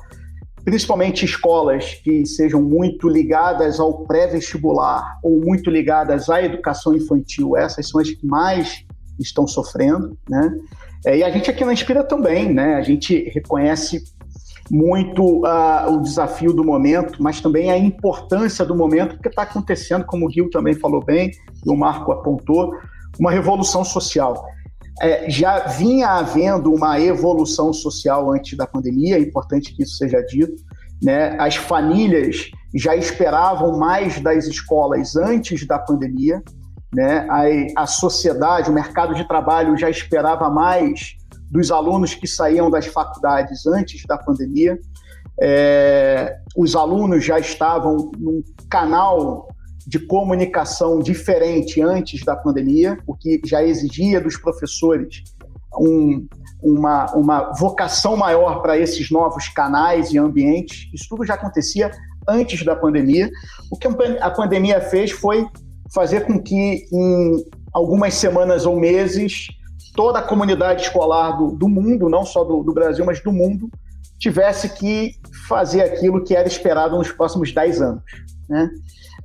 [0.64, 7.90] principalmente escolas que sejam muito ligadas ao pré-vestibular ou muito ligadas à educação infantil, essas
[7.90, 8.86] são as que mais
[9.20, 10.56] estão sofrendo, né?
[11.04, 12.76] É, e a gente aqui na Inspira também, né?
[12.76, 14.04] A gente reconhece
[14.72, 20.06] muito uh, o desafio do momento, mas também a importância do momento, porque está acontecendo,
[20.06, 21.30] como o Gil também falou bem,
[21.66, 22.72] e o Marco apontou,
[23.20, 24.46] uma revolução social.
[25.02, 30.22] É, já vinha havendo uma evolução social antes da pandemia, é importante que isso seja
[30.22, 30.56] dito.
[31.04, 31.36] Né?
[31.38, 36.42] As famílias já esperavam mais das escolas antes da pandemia,
[36.96, 37.28] né?
[37.30, 41.18] a, a sociedade, o mercado de trabalho já esperava mais
[41.52, 44.80] dos alunos que saíam das faculdades antes da pandemia.
[45.40, 49.50] É, os alunos já estavam num canal
[49.86, 55.24] de comunicação diferente antes da pandemia, o que já exigia dos professores
[55.78, 56.28] um,
[56.62, 60.90] uma, uma vocação maior para esses novos canais e ambientes.
[60.94, 61.92] Isso tudo já acontecia
[62.28, 63.30] antes da pandemia.
[63.72, 63.88] O que
[64.20, 65.48] a pandemia fez foi
[65.94, 69.48] fazer com que, em algumas semanas ou meses,
[69.96, 73.70] toda a comunidade escolar do, do mundo, não só do, do Brasil, mas do mundo,
[74.20, 75.16] tivesse que
[75.48, 78.04] fazer aquilo que era esperado nos próximos 10 anos.
[78.48, 78.70] Né?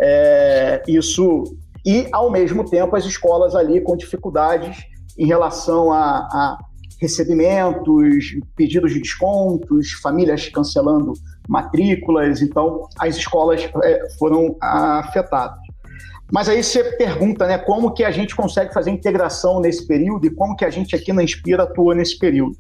[0.01, 1.45] É, isso
[1.85, 4.79] e ao mesmo tempo as escolas ali com dificuldades
[5.17, 6.59] em relação a, a
[7.01, 11.13] recebimentos, pedidos de descontos, famílias cancelando
[11.49, 15.61] matrículas, então as escolas é, foram afetadas.
[16.33, 20.31] Mas aí você pergunta, né, como que a gente consegue fazer integração nesse período e
[20.31, 22.57] como que a gente aqui na Inspira atua nesse período?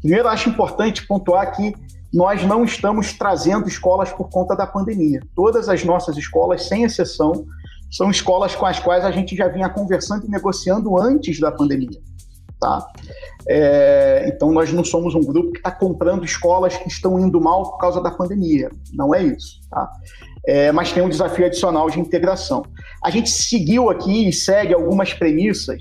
[0.00, 1.74] Primeiro, acho importante pontuar que
[2.12, 5.20] nós não estamos trazendo escolas por conta da pandemia.
[5.34, 7.44] Todas as nossas escolas, sem exceção,
[7.90, 12.00] são escolas com as quais a gente já vinha conversando e negociando antes da pandemia.
[12.60, 12.86] Tá?
[13.48, 17.70] É, então, nós não somos um grupo que está comprando escolas que estão indo mal
[17.70, 18.70] por causa da pandemia.
[18.92, 19.60] Não é isso.
[19.70, 19.90] Tá?
[20.46, 22.62] É, mas tem um desafio adicional de integração.
[23.02, 25.78] A gente seguiu aqui e segue algumas premissas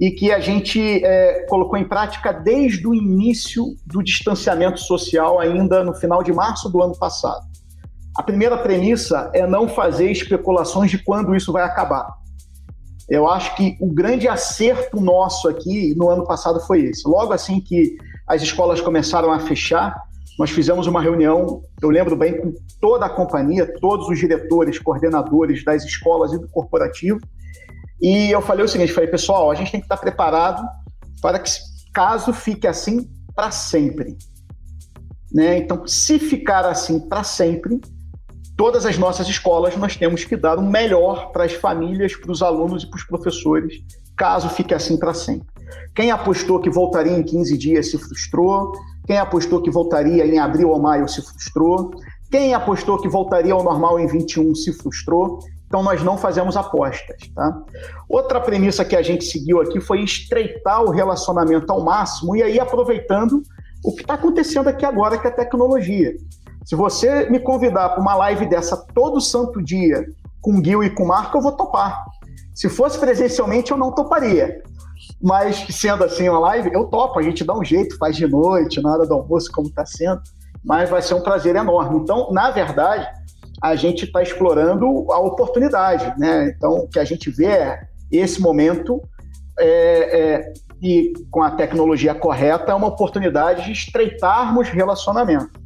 [0.00, 5.84] e que a gente é, colocou em prática desde o início do distanciamento social, ainda
[5.84, 7.46] no final de março do ano passado.
[8.16, 12.08] A primeira premissa é não fazer especulações de quando isso vai acabar.
[13.10, 17.06] Eu acho que o grande acerto nosso aqui no ano passado foi esse.
[17.06, 20.00] Logo assim que as escolas começaram a fechar,
[20.40, 25.62] nós fizemos uma reunião, eu lembro bem, com toda a companhia, todos os diretores, coordenadores
[25.62, 27.20] das escolas e do corporativo,
[28.00, 30.66] e eu falei o seguinte, falei, pessoal, a gente tem que estar preparado
[31.20, 31.50] para que
[31.92, 34.16] caso fique assim para sempre.
[35.30, 35.58] Né?
[35.58, 37.78] Então, se ficar assim para sempre,
[38.56, 42.40] todas as nossas escolas nós temos que dar o melhor para as famílias, para os
[42.40, 43.74] alunos e para os professores,
[44.16, 45.46] caso fique assim para sempre.
[45.94, 48.72] Quem apostou que voltaria em 15 dias se frustrou,
[49.10, 51.90] quem apostou que voltaria em abril ou maio se frustrou,
[52.30, 55.40] quem apostou que voltaria ao normal em 21 se frustrou.
[55.66, 57.18] Então, nós não fazemos apostas.
[57.34, 57.60] Tá?
[58.08, 62.60] Outra premissa que a gente seguiu aqui foi estreitar o relacionamento ao máximo e aí
[62.60, 63.42] aproveitando
[63.84, 66.14] o que está acontecendo aqui agora, que é a tecnologia.
[66.64, 70.06] Se você me convidar para uma live dessa todo santo dia,
[70.40, 72.04] com o Gil e com o Marco, eu vou topar.
[72.54, 74.62] Se fosse presencialmente, eu não toparia.
[75.22, 77.18] Mas, sendo assim uma live, eu topo.
[77.18, 80.20] A gente dá um jeito, faz de noite, na hora do almoço, como está sendo.
[80.64, 81.98] Mas vai ser um prazer enorme.
[81.98, 83.06] Então, na verdade,
[83.62, 86.54] a gente está explorando a oportunidade, né?
[86.56, 87.80] Então, o que a gente vê é
[88.10, 89.00] esse momento
[89.58, 90.52] é, é,
[90.82, 95.59] e com a tecnologia correta é uma oportunidade de estreitarmos relacionamento.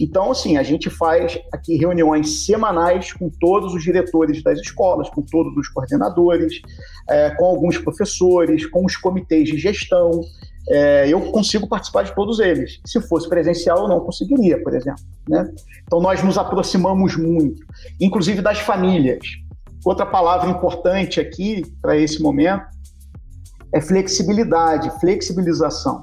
[0.00, 5.22] Então, assim, a gente faz aqui reuniões semanais com todos os diretores das escolas, com
[5.22, 6.60] todos os coordenadores,
[7.08, 10.22] é, com alguns professores, com os comitês de gestão,
[10.68, 12.80] é, eu consigo participar de todos eles.
[12.84, 15.02] Se fosse presencial, eu não conseguiria, por exemplo.
[15.28, 15.50] Né?
[15.84, 17.64] Então, nós nos aproximamos muito,
[18.00, 19.26] inclusive das famílias.
[19.84, 22.64] Outra palavra importante aqui para esse momento
[23.74, 26.00] é flexibilidade, flexibilização.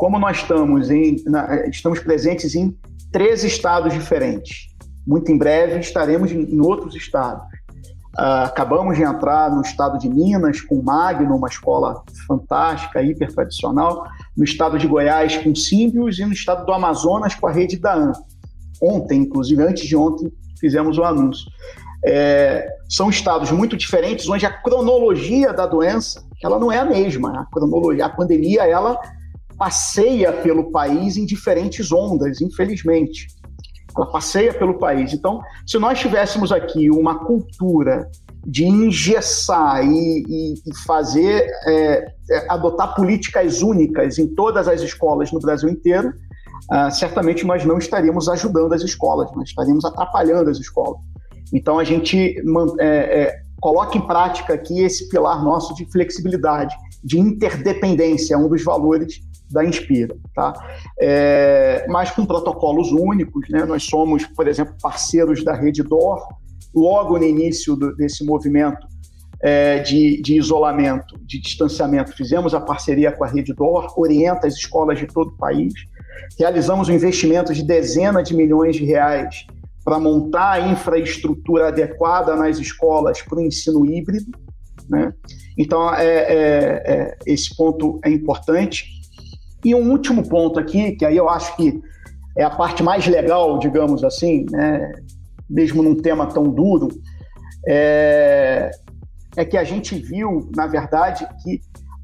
[0.00, 2.74] Como nós estamos, em, na, estamos presentes em
[3.12, 4.68] três estados diferentes,
[5.06, 7.44] muito em breve estaremos em, em outros estados.
[8.18, 14.06] Uh, acabamos de entrar no estado de Minas com Magno, uma escola fantástica, hiper tradicional,
[14.34, 17.92] no estado de Goiás com Símbios e no estado do Amazonas com a rede da
[17.92, 18.12] AN.
[18.80, 21.44] Ontem, inclusive, antes de ontem, fizemos o anúncio.
[22.02, 27.42] É, são estados muito diferentes, onde a cronologia da doença ela não é a mesma.
[27.42, 28.98] A cronologia, a pandemia, ela
[29.60, 33.26] passeia pelo país em diferentes ondas, infelizmente
[33.94, 35.12] ela passeia pelo país.
[35.12, 38.08] Então, se nós tivéssemos aqui uma cultura
[38.46, 45.30] de engessar e, e, e fazer, é, é, adotar políticas únicas em todas as escolas
[45.30, 46.10] no Brasil inteiro,
[46.70, 51.00] ah, certamente nós não estaríamos ajudando as escolas, nós estaríamos atrapalhando as escolas.
[51.52, 52.36] Então a gente
[52.78, 58.62] é, é, coloca em prática aqui esse pilar nosso de flexibilidade, de interdependência, um dos
[58.62, 60.52] valores da Inspira, tá?
[61.00, 63.64] É, mas com protocolos únicos, né?
[63.64, 66.22] Nós somos, por exemplo, parceiros da Rede DOR.
[66.74, 68.86] Logo no início do, desse movimento
[69.42, 74.54] é, de, de, isolamento, de distanciamento, fizemos a parceria com a Rede DOR, orienta as
[74.54, 75.72] escolas de todo o país.
[76.38, 79.46] Realizamos um investimento de dezenas de milhões de reais
[79.84, 84.30] para montar a infraestrutura adequada nas escolas para o ensino híbrido.
[84.88, 85.12] Né?
[85.60, 88.86] Então, é, é, é, esse ponto é importante.
[89.62, 91.78] E um último ponto aqui, que aí eu acho que
[92.38, 94.90] é a parte mais legal, digamos assim, né?
[95.50, 96.88] mesmo num tema tão duro,
[97.68, 98.70] é,
[99.36, 101.60] é que a gente viu, na verdade, que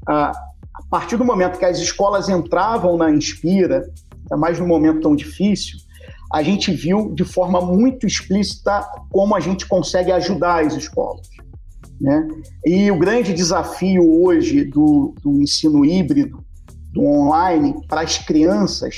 [0.07, 3.89] a, a partir do momento que as escolas entravam na Inspira,
[4.21, 5.79] ainda mais num momento tão difícil,
[6.31, 11.27] a gente viu de forma muito explícita como a gente consegue ajudar as escolas.
[11.99, 12.27] Né?
[12.65, 16.43] E o grande desafio hoje do, do ensino híbrido,
[16.93, 18.97] do online, para as crianças,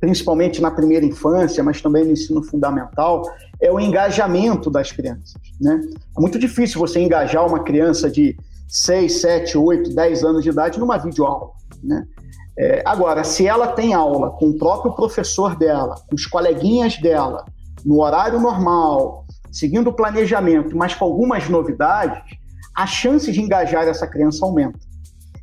[0.00, 3.22] principalmente na primeira infância, mas também no ensino fundamental,
[3.60, 5.40] é o engajamento das crianças.
[5.60, 5.80] Né?
[6.16, 8.36] É muito difícil você engajar uma criança de
[8.68, 11.50] 6, 7, 8, 10 anos de idade numa videoaula.
[11.82, 12.04] Né?
[12.58, 17.44] É, agora, se ela tem aula com o próprio professor dela, com os coleguinhas dela,
[17.84, 19.25] no horário normal,
[19.56, 22.22] seguindo o planejamento, mas com algumas novidades,
[22.76, 24.78] a chance de engajar essa criança aumenta.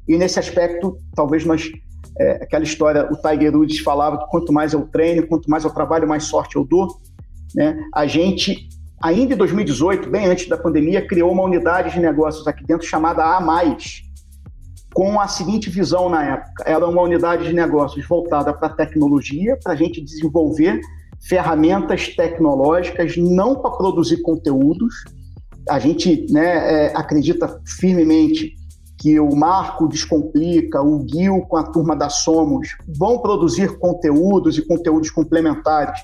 [0.08, 1.72] E nesse aspecto, talvez nós.
[2.20, 5.72] É, aquela história, o Tiger Woods falava que quanto mais eu treino, quanto mais eu
[5.72, 6.88] trabalho, mais sorte eu dou.
[7.56, 7.76] Né?
[7.92, 8.70] A gente,
[9.02, 13.24] ainda em 2018, bem antes da pandemia, criou uma unidade de negócios aqui dentro chamada
[13.24, 13.42] A,
[14.94, 19.74] com a seguinte visão na época: era uma unidade de negócios voltada para tecnologia, para
[19.74, 20.80] a gente desenvolver
[21.28, 24.94] ferramentas tecnológicas, não para produzir conteúdos.
[25.70, 28.54] A gente né, é, acredita firmemente
[28.98, 34.66] que o Marco Descomplica, o Gil com a turma da Somos vão produzir conteúdos e
[34.66, 36.02] conteúdos complementares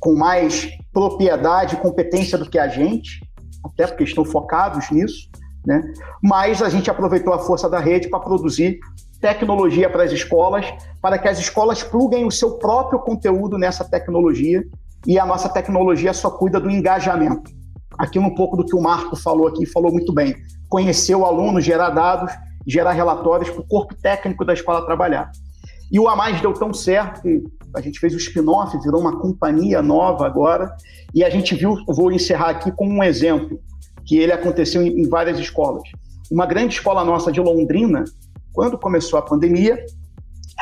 [0.00, 3.20] com mais propriedade e competência do que a gente,
[3.64, 5.28] até porque estão focados nisso.
[5.66, 5.80] Né?
[6.22, 8.78] Mas a gente aproveitou a força da rede para produzir
[9.24, 10.66] tecnologia para as escolas,
[11.00, 14.62] para que as escolas pluguem o seu próprio conteúdo nessa tecnologia
[15.06, 17.50] e a nossa tecnologia só cuida do engajamento.
[17.98, 20.36] Aqui um pouco do que o Marco falou aqui, falou muito bem.
[20.68, 22.34] Conhecer o aluno, gerar dados,
[22.66, 25.30] gerar relatórios para o corpo técnico da escola trabalhar.
[25.90, 27.42] E o A Mais deu tão certo que
[27.74, 30.76] a gente fez o spin-off, virou uma companhia nova agora,
[31.14, 33.58] e a gente viu, vou encerrar aqui com um exemplo
[34.04, 35.82] que ele aconteceu em várias escolas.
[36.30, 38.04] Uma grande escola nossa de Londrina,
[38.54, 39.84] quando começou a pandemia,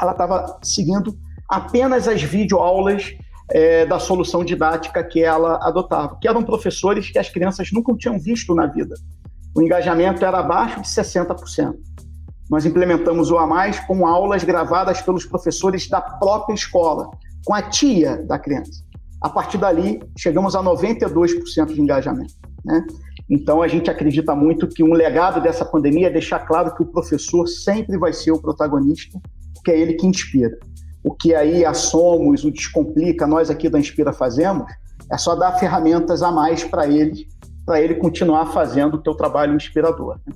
[0.00, 1.14] ela estava seguindo
[1.48, 3.14] apenas as videoaulas
[3.50, 8.18] é, da solução didática que ela adotava, que eram professores que as crianças nunca tinham
[8.18, 8.94] visto na vida.
[9.55, 11.74] O engajamento era abaixo de 60%.
[12.50, 17.11] Nós implementamos o A Mais com aulas gravadas pelos professores da própria escola,
[17.44, 18.83] com a tia da criança.
[19.20, 22.35] A partir dali, chegamos a 92% de engajamento.
[22.64, 22.85] Né?
[23.30, 26.87] Então, a gente acredita muito que um legado dessa pandemia é deixar claro que o
[26.87, 29.18] professor sempre vai ser o protagonista,
[29.54, 30.58] porque é ele que inspira.
[31.04, 34.66] O que aí a Somos, o Descomplica, nós aqui da Inspira fazemos,
[35.11, 37.26] é só dar ferramentas a mais para ele,
[37.66, 40.18] para ele continuar fazendo o seu trabalho inspirador.
[40.26, 40.35] Né?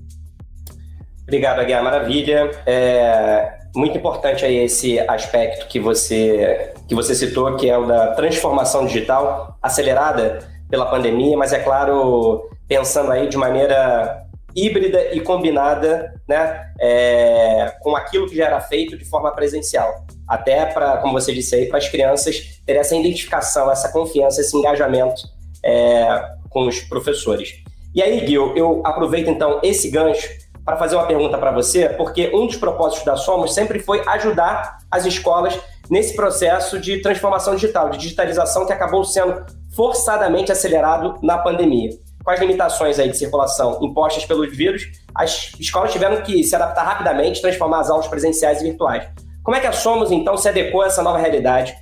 [1.22, 2.51] Obrigado, Aguiar, maravilha.
[2.66, 8.14] É muito importante aí esse aspecto que você, que você citou, que é o da
[8.14, 10.38] transformação digital acelerada
[10.70, 17.94] pela pandemia, mas é claro, pensando aí de maneira híbrida e combinada né, é, com
[17.94, 20.07] aquilo que já era feito de forma presencial.
[20.26, 24.57] Até para, como você disse aí, para as crianças terem essa identificação, essa confiança, esse
[24.57, 25.22] engajamento
[25.62, 26.07] é,
[26.48, 27.50] com os professores.
[27.94, 30.29] E aí, Gil, eu aproveito então esse gancho
[30.64, 34.79] para fazer uma pergunta para você, porque um dos propósitos da Somos sempre foi ajudar
[34.90, 35.57] as escolas
[35.88, 41.90] nesse processo de transformação digital, de digitalização que acabou sendo forçadamente acelerado na pandemia.
[42.27, 44.83] Com as limitações aí de circulação impostas pelos vírus,
[45.15, 49.09] as escolas tiveram que se adaptar rapidamente, transformar as aulas presenciais e virtuais.
[49.45, 51.73] Como é que a Somos, então, se adequou a essa nova realidade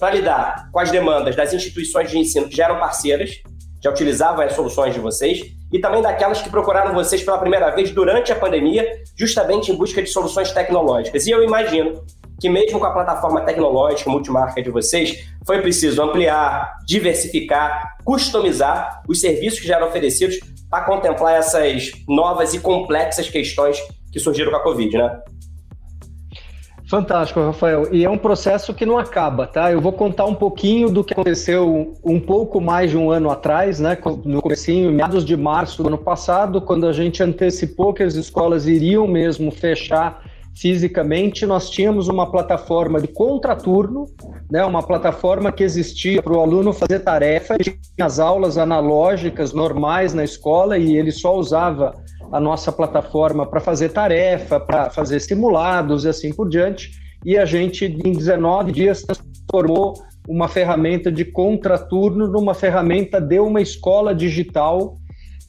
[0.00, 3.30] para lidar com as demandas das instituições de ensino que já eram parceiras,
[3.80, 5.40] já utilizavam as soluções de vocês,
[5.72, 8.84] e também daquelas que procuraram vocês pela primeira vez durante a pandemia,
[9.16, 11.28] justamente em busca de soluções tecnológicas.
[11.28, 12.04] E eu imagino
[12.42, 19.20] que mesmo com a plataforma tecnológica multimarca de vocês, foi preciso ampliar, diversificar, customizar os
[19.20, 23.78] serviços que já eram oferecidos para contemplar essas novas e complexas questões
[24.10, 25.20] que surgiram com a Covid, né?
[26.88, 27.94] Fantástico, Rafael.
[27.94, 29.70] E é um processo que não acaba, tá?
[29.70, 33.78] Eu vou contar um pouquinho do que aconteceu um pouco mais de um ano atrás,
[33.78, 33.96] né?
[34.24, 38.66] No comecinho, meados de março do ano passado, quando a gente antecipou que as escolas
[38.66, 44.06] iriam mesmo fechar fisicamente, nós tínhamos uma plataforma de contraturno,
[44.50, 47.74] né, uma plataforma que existia para o aluno fazer tarefa, tinha
[48.06, 51.94] as aulas analógicas normais na escola e ele só usava
[52.30, 56.90] a nossa plataforma para fazer tarefa, para fazer simulados e assim por diante.
[57.24, 59.94] E a gente, em 19 dias, transformou
[60.28, 64.96] uma ferramenta de contraturno numa ferramenta de uma escola digital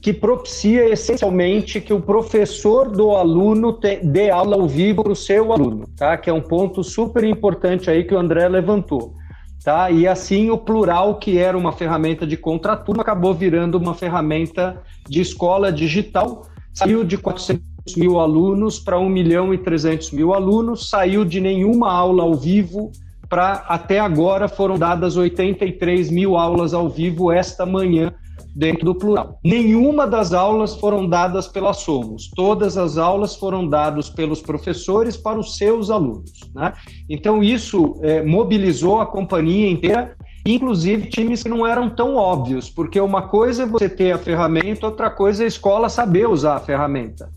[0.04, 5.16] que propicia essencialmente que o professor do aluno te, dê aula ao vivo para o
[5.16, 6.18] seu aluno, tá?
[6.18, 9.16] Que é um ponto super importante aí que o André levantou.
[9.64, 9.90] Tá?
[9.90, 15.22] E assim o plural, que era uma ferramenta de contraturno, acabou virando uma ferramenta de
[15.22, 17.64] escola digital, saiu de 400
[17.96, 22.92] mil alunos para 1 milhão e 300 mil alunos, saiu de nenhuma aula ao vivo
[23.30, 28.14] para até agora foram dadas 83 mil aulas ao vivo esta manhã
[28.56, 29.40] dentro do plural.
[29.44, 35.40] Nenhuma das aulas foram dadas pela Somos, todas as aulas foram dadas pelos professores para
[35.40, 36.32] os seus alunos.
[36.54, 36.74] Né?
[37.10, 43.00] Então, isso é, mobilizou a companhia inteira, inclusive times que não eram tão óbvios, porque
[43.00, 46.60] uma coisa é você ter a ferramenta, outra coisa é a escola saber usar a
[46.60, 47.30] ferramenta.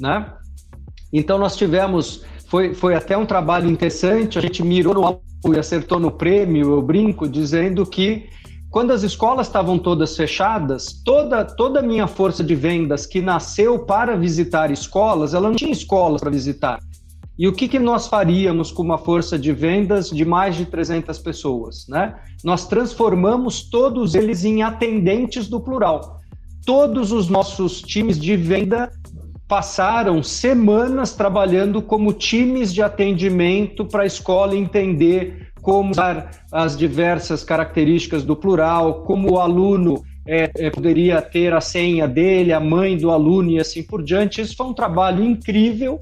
[0.00, 0.26] Né?
[1.12, 2.24] Então, nós tivemos.
[2.48, 5.22] Foi, foi até um trabalho interessante, a gente mirou no alvo
[5.54, 8.28] e acertou no prêmio, eu brinco, dizendo que
[8.72, 13.80] quando as escolas estavam todas fechadas, toda toda a minha força de vendas que nasceu
[13.80, 16.80] para visitar escolas, ela não tinha escolas para visitar.
[17.38, 21.18] E o que, que nós faríamos com uma força de vendas de mais de 300
[21.18, 21.86] pessoas?
[21.86, 22.14] Né?
[22.42, 26.18] Nós transformamos todos eles em atendentes do plural.
[26.64, 28.90] Todos os nossos times de venda
[29.46, 37.42] passaram semanas trabalhando como times de atendimento para a escola entender como usar as diversas
[37.42, 42.96] características do plural, como o aluno é, é, poderia ter a senha dele, a mãe
[42.96, 44.40] do aluno e assim por diante.
[44.40, 45.98] Isso foi um trabalho incrível.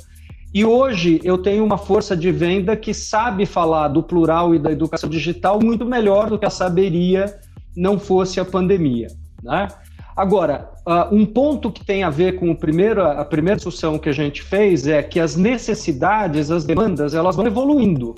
[0.53, 4.73] E hoje eu tenho uma força de venda que sabe falar do plural e da
[4.73, 7.39] educação digital muito melhor do que a saberia
[7.77, 9.09] não fosse a pandemia.
[9.43, 9.69] Né?
[10.17, 14.09] Agora, uh, um ponto que tem a ver com o primeiro, a primeira discussão que
[14.09, 18.17] a gente fez é que as necessidades, as demandas, elas vão evoluindo.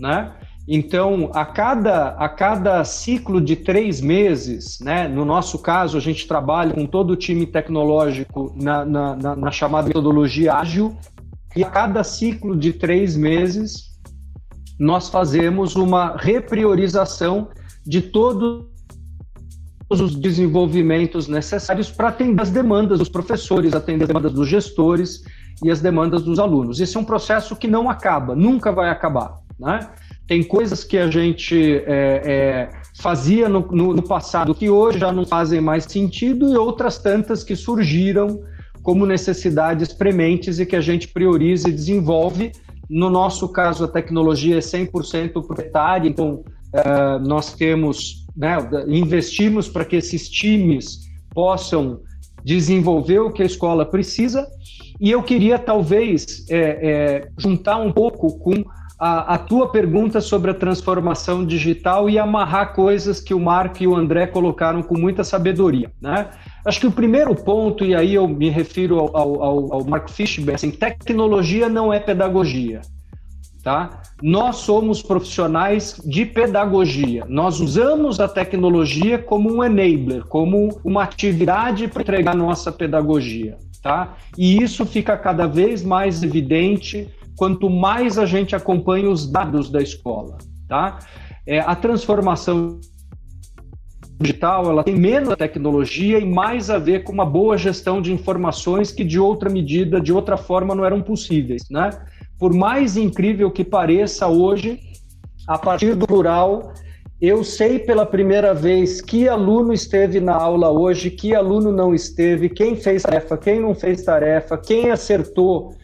[0.00, 0.32] Né?
[0.66, 6.26] Então, a cada, a cada ciclo de três meses, né, no nosso caso, a gente
[6.26, 10.96] trabalha com todo o time tecnológico na, na, na, na chamada metodologia ágil,
[11.54, 13.94] e a cada ciclo de três meses,
[14.78, 17.48] nós fazemos uma repriorização
[17.86, 18.64] de todos
[19.90, 25.22] os desenvolvimentos necessários para atender as demandas dos professores, atender as demandas dos gestores
[25.62, 26.80] e as demandas dos alunos.
[26.80, 29.38] Esse é um processo que não acaba, nunca vai acabar.
[29.58, 29.88] Né?
[30.26, 35.12] Tem coisas que a gente é, é, fazia no, no, no, passado que hoje já
[35.12, 38.42] não fazem mais sentido e outras tantas que surgiram
[38.82, 42.52] como necessidades prementes e que a gente prioriza e desenvolve.
[42.88, 48.56] No nosso caso, a tecnologia é 100% proprietária, então é, nós temos, né,
[48.88, 51.00] investimos para que esses times
[51.34, 52.00] possam
[52.44, 54.46] desenvolver o que a escola precisa.
[55.00, 58.64] E eu queria, talvez, é, é, juntar um pouco com
[59.04, 63.86] a, a, tua pergunta sobre a transformação digital e amarrar coisas que o Marco e
[63.86, 65.92] o André colocaram com muita sabedoria.
[66.00, 66.30] Né?
[66.64, 70.54] Acho que o primeiro ponto, e aí eu me refiro ao, ao, ao Mark Fishman,
[70.54, 72.80] assim, tecnologia não é pedagogia.
[73.62, 74.02] Tá?
[74.22, 77.26] Nós somos profissionais de pedagogia.
[77.28, 83.58] Nós usamos a tecnologia como um enabler, como uma atividade para entregar nossa pedagogia.
[83.82, 84.14] Tá?
[84.38, 89.82] E isso fica cada vez mais evidente quanto mais a gente acompanha os dados da
[89.82, 90.98] escola, tá?
[91.46, 92.80] É, a transformação
[94.20, 98.92] digital ela tem menos tecnologia e mais a ver com uma boa gestão de informações
[98.92, 101.90] que de outra medida, de outra forma não eram possíveis, né?
[102.38, 104.80] Por mais incrível que pareça hoje,
[105.46, 106.72] a partir do plural,
[107.20, 112.48] eu sei pela primeira vez que aluno esteve na aula hoje, que aluno não esteve,
[112.48, 115.74] quem fez tarefa, quem não fez tarefa, quem acertou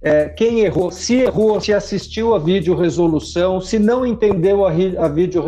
[0.00, 5.08] é, quem errou, se errou, se assistiu a vídeo resolução, se não entendeu a, a
[5.08, 5.42] vídeo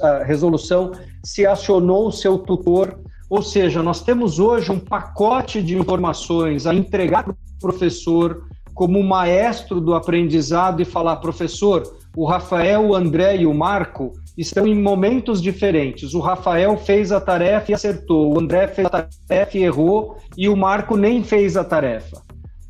[0.00, 0.92] a resolução,
[1.24, 3.00] se acionou o seu tutor.
[3.28, 9.02] Ou seja, nós temos hoje um pacote de informações a entregar para o professor como
[9.02, 14.80] maestro do aprendizado e falar, professor, o Rafael, o André e o Marco estão em
[14.80, 16.14] momentos diferentes.
[16.14, 20.48] O Rafael fez a tarefa e acertou, o André fez a tarefa e errou, e
[20.48, 22.22] o Marco nem fez a tarefa.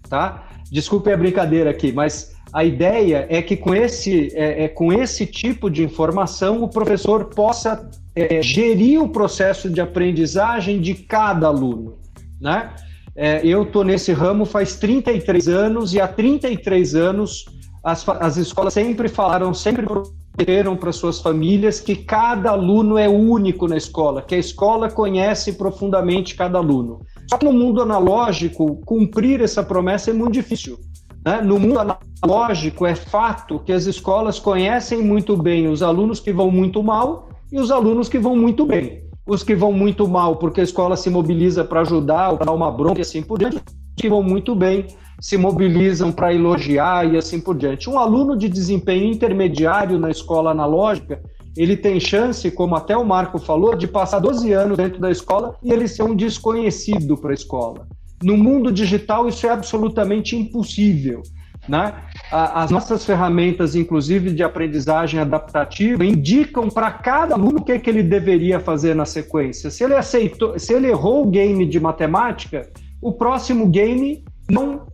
[0.08, 0.46] Tá?
[0.70, 5.26] Desculpe a brincadeira aqui, mas A ideia é que com esse, é, é com esse
[5.26, 11.98] tipo de informação o professor possa é, gerir o processo de aprendizagem de cada aluno.
[12.40, 12.70] Né?
[13.14, 17.44] É, eu estou nesse ramo faz 33 anos e há 33 anos
[17.82, 23.68] as, as escolas sempre falaram, sempre prometeram para suas famílias que cada aluno é único
[23.68, 27.00] na escola, que a escola conhece profundamente cada aluno.
[27.28, 30.78] Só que no mundo analógico, cumprir essa promessa é muito difícil.
[31.24, 31.40] Né?
[31.40, 36.50] No mundo analógico, é fato que as escolas conhecem muito bem os alunos que vão
[36.50, 39.02] muito mal e os alunos que vão muito bem.
[39.26, 42.52] Os que vão muito mal porque a escola se mobiliza para ajudar ou para dar
[42.52, 43.62] uma bronca e assim por diante, os
[43.96, 44.86] que vão muito bem
[45.20, 47.90] se mobilizam para elogiar e assim por diante.
[47.90, 51.20] Um aluno de desempenho intermediário na escola analógica,
[51.56, 55.56] ele tem chance, como até o Marco falou, de passar 12 anos dentro da escola
[55.62, 57.86] e ele ser um desconhecido para a escola.
[58.22, 61.22] No mundo digital, isso é absolutamente impossível.
[61.68, 61.94] Né?
[62.30, 67.90] As nossas ferramentas, inclusive de aprendizagem adaptativa, indicam para cada aluno o que, é que
[67.90, 69.70] ele deveria fazer na sequência.
[69.70, 72.70] Se ele aceitou, se ele errou o game de matemática,
[73.02, 74.86] o próximo game não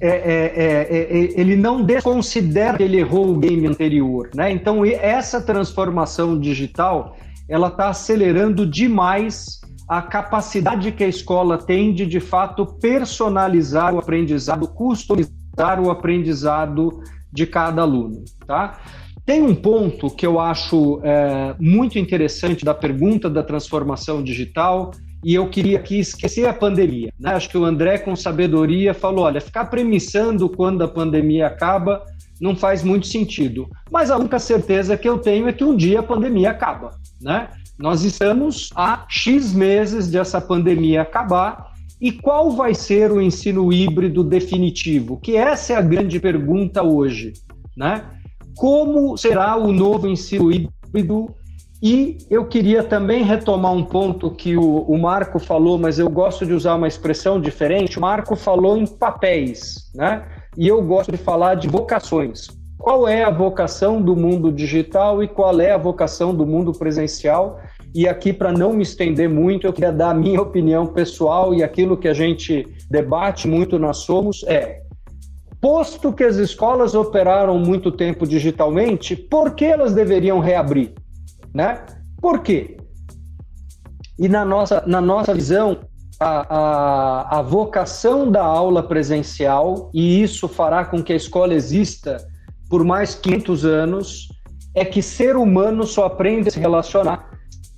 [0.00, 0.16] é, é,
[0.56, 4.50] é, é ele não desconsidera que ele errou o game anterior, né?
[4.50, 7.16] Então essa transformação digital
[7.48, 13.98] ela está acelerando demais a capacidade que a escola tem de de fato personalizar o
[13.98, 17.00] aprendizado, customizar o aprendizado
[17.32, 18.80] de cada aluno, tá?
[19.24, 24.92] Tem um ponto que eu acho é, muito interessante da pergunta da transformação digital,
[25.24, 27.12] e eu queria aqui esquecer a pandemia.
[27.18, 27.30] Né?
[27.34, 32.04] Acho que o André, com sabedoria, falou: olha, ficar premissando quando a pandemia acaba
[32.40, 33.68] não faz muito sentido.
[33.90, 36.90] Mas a única certeza que eu tenho é que um dia a pandemia acaba.
[37.20, 37.48] Né?
[37.78, 43.72] Nós estamos há X meses de essa pandemia acabar e qual vai ser o ensino
[43.72, 45.18] híbrido definitivo?
[45.18, 47.32] Que essa é a grande pergunta hoje,
[47.76, 48.04] né?
[48.54, 51.34] Como será o novo ensino híbrido?
[51.82, 56.46] E eu queria também retomar um ponto que o, o Marco falou, mas eu gosto
[56.46, 57.98] de usar uma expressão diferente.
[57.98, 60.24] O Marco falou em papéis, né?
[60.56, 62.48] E eu gosto de falar de vocações.
[62.78, 67.60] Qual é a vocação do mundo digital e qual é a vocação do mundo presencial?
[67.94, 71.62] E aqui, para não me estender muito, eu queria dar a minha opinião pessoal e
[71.62, 74.80] aquilo que a gente debate muito nós somos é
[75.60, 80.92] posto que as escolas operaram muito tempo digitalmente, por que elas deveriam reabrir?
[81.56, 81.86] Né?
[82.20, 82.76] Por quê?
[84.18, 85.78] E na nossa, na nossa visão,
[86.20, 92.18] a, a, a vocação da aula presencial, e isso fará com que a escola exista
[92.68, 94.28] por mais 500 anos,
[94.74, 97.30] é que ser humano só aprende a se relacionar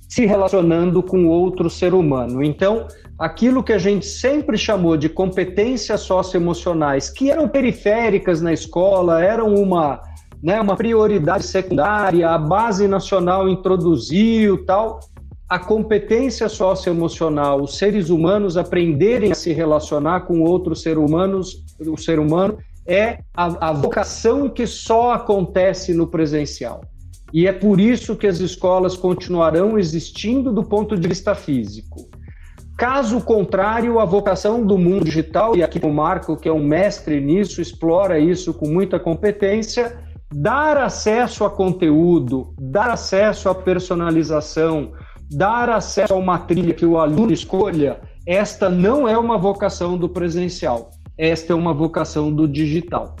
[0.09, 2.43] se relacionando com outro ser humano.
[2.43, 9.23] Então, aquilo que a gente sempre chamou de competências socioemocionais, que eram periféricas na escola,
[9.23, 10.01] eram uma,
[10.41, 14.99] né, uma prioridade secundária, a base nacional introduziu tal,
[15.47, 21.97] a competência socioemocional, os seres humanos aprenderem a se relacionar com outros seres humanos, o
[21.97, 26.81] ser humano é a, a vocação que só acontece no presencial.
[27.33, 32.09] E é por isso que as escolas continuarão existindo do ponto de vista físico.
[32.77, 37.19] Caso contrário, a vocação do mundo digital, e aqui o Marco, que é um mestre
[37.19, 39.97] nisso, explora isso com muita competência,
[40.33, 44.91] dar acesso a conteúdo, dar acesso à personalização,
[45.29, 50.07] dar acesso a uma trilha que o aluno escolha, esta não é uma vocação do
[50.07, 53.15] presencial, esta é uma vocação do digital.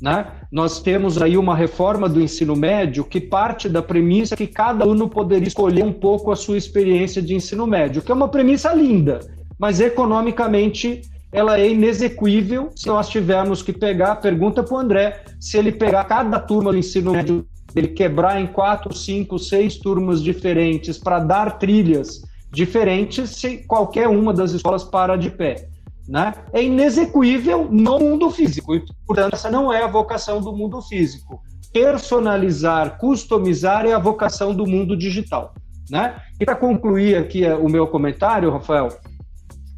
[0.00, 0.26] Né?
[0.50, 5.08] Nós temos aí uma reforma do ensino médio que parte da premissa que cada aluno
[5.08, 9.20] poderia escolher um pouco a sua experiência de ensino médio, que é uma premissa linda,
[9.58, 11.02] mas economicamente
[11.32, 16.04] ela é inexequível se nós tivermos que pegar, pergunta para o André, se ele pegar
[16.04, 21.58] cada turma do ensino médio, ele quebrar em quatro, cinco, seis turmas diferentes para dar
[21.58, 25.68] trilhas diferentes, se qualquer uma das escolas para de pé
[26.06, 28.74] né, é inexequível no mundo físico.
[28.74, 31.40] E, portanto, essa não é a vocação do mundo físico.
[31.72, 35.54] Personalizar, customizar é a vocação do mundo digital.
[35.88, 36.14] Né?
[36.38, 38.88] E para concluir aqui o meu comentário, Rafael,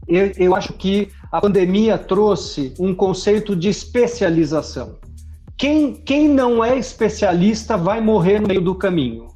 [0.08, 4.94] eu, eu acho que a pandemia trouxe um conceito de especialização.
[5.56, 9.26] Quem, quem não é especialista vai morrer no meio do caminho.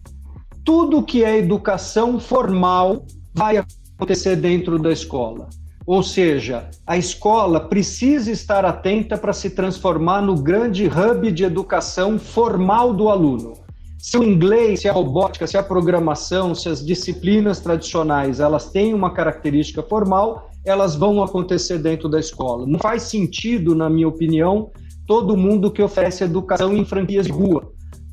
[0.64, 5.48] Tudo que é educação formal vai acontecer dentro da escola.
[5.84, 12.16] Ou seja, a escola precisa estar atenta para se transformar no grande hub de educação
[12.16, 13.54] formal do aluno.
[13.98, 18.94] Se o inglês, se a robótica, se a programação, se as disciplinas tradicionais, elas têm
[18.94, 22.66] uma característica formal, elas vão acontecer dentro da escola.
[22.66, 24.70] Não faz sentido, na minha opinião,
[25.06, 27.72] todo mundo que oferece educação em franquias de rua.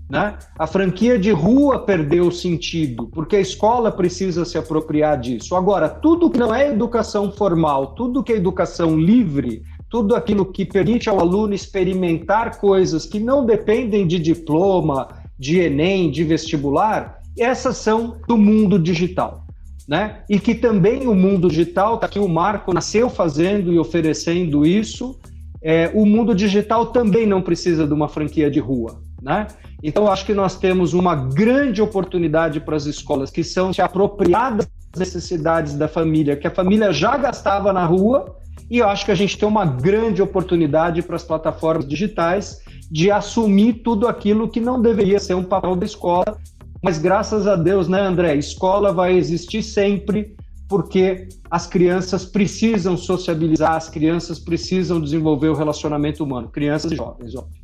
[0.09, 0.37] Né?
[0.57, 5.55] A franquia de rua perdeu o sentido, porque a escola precisa se apropriar disso.
[5.55, 10.63] Agora, tudo que não é educação formal, tudo que é educação livre, tudo aquilo que
[10.63, 17.77] permite ao aluno experimentar coisas que não dependem de diploma, de Enem, de vestibular, essas
[17.77, 19.44] são do mundo digital.
[19.88, 20.23] Né?
[20.29, 25.19] E que também o mundo digital, tá aqui o Marco nasceu fazendo e oferecendo isso,
[25.61, 28.99] é, o mundo digital também não precisa de uma franquia de rua.
[29.21, 29.47] Né?
[29.83, 34.55] Então, acho que nós temos uma grande oportunidade para as escolas que são se apropriar
[34.55, 38.36] das necessidades da família, que a família já gastava na rua,
[38.69, 43.11] e eu acho que a gente tem uma grande oportunidade para as plataformas digitais de
[43.11, 46.38] assumir tudo aquilo que não deveria ser um papel da escola.
[46.86, 48.36] Mas graças a Deus, né, André?
[48.36, 50.36] Escola vai existir sempre,
[50.69, 57.36] porque as crianças precisam sociabilizar, as crianças precisam desenvolver o relacionamento humano, crianças e jovens.
[57.36, 57.59] Óbvio.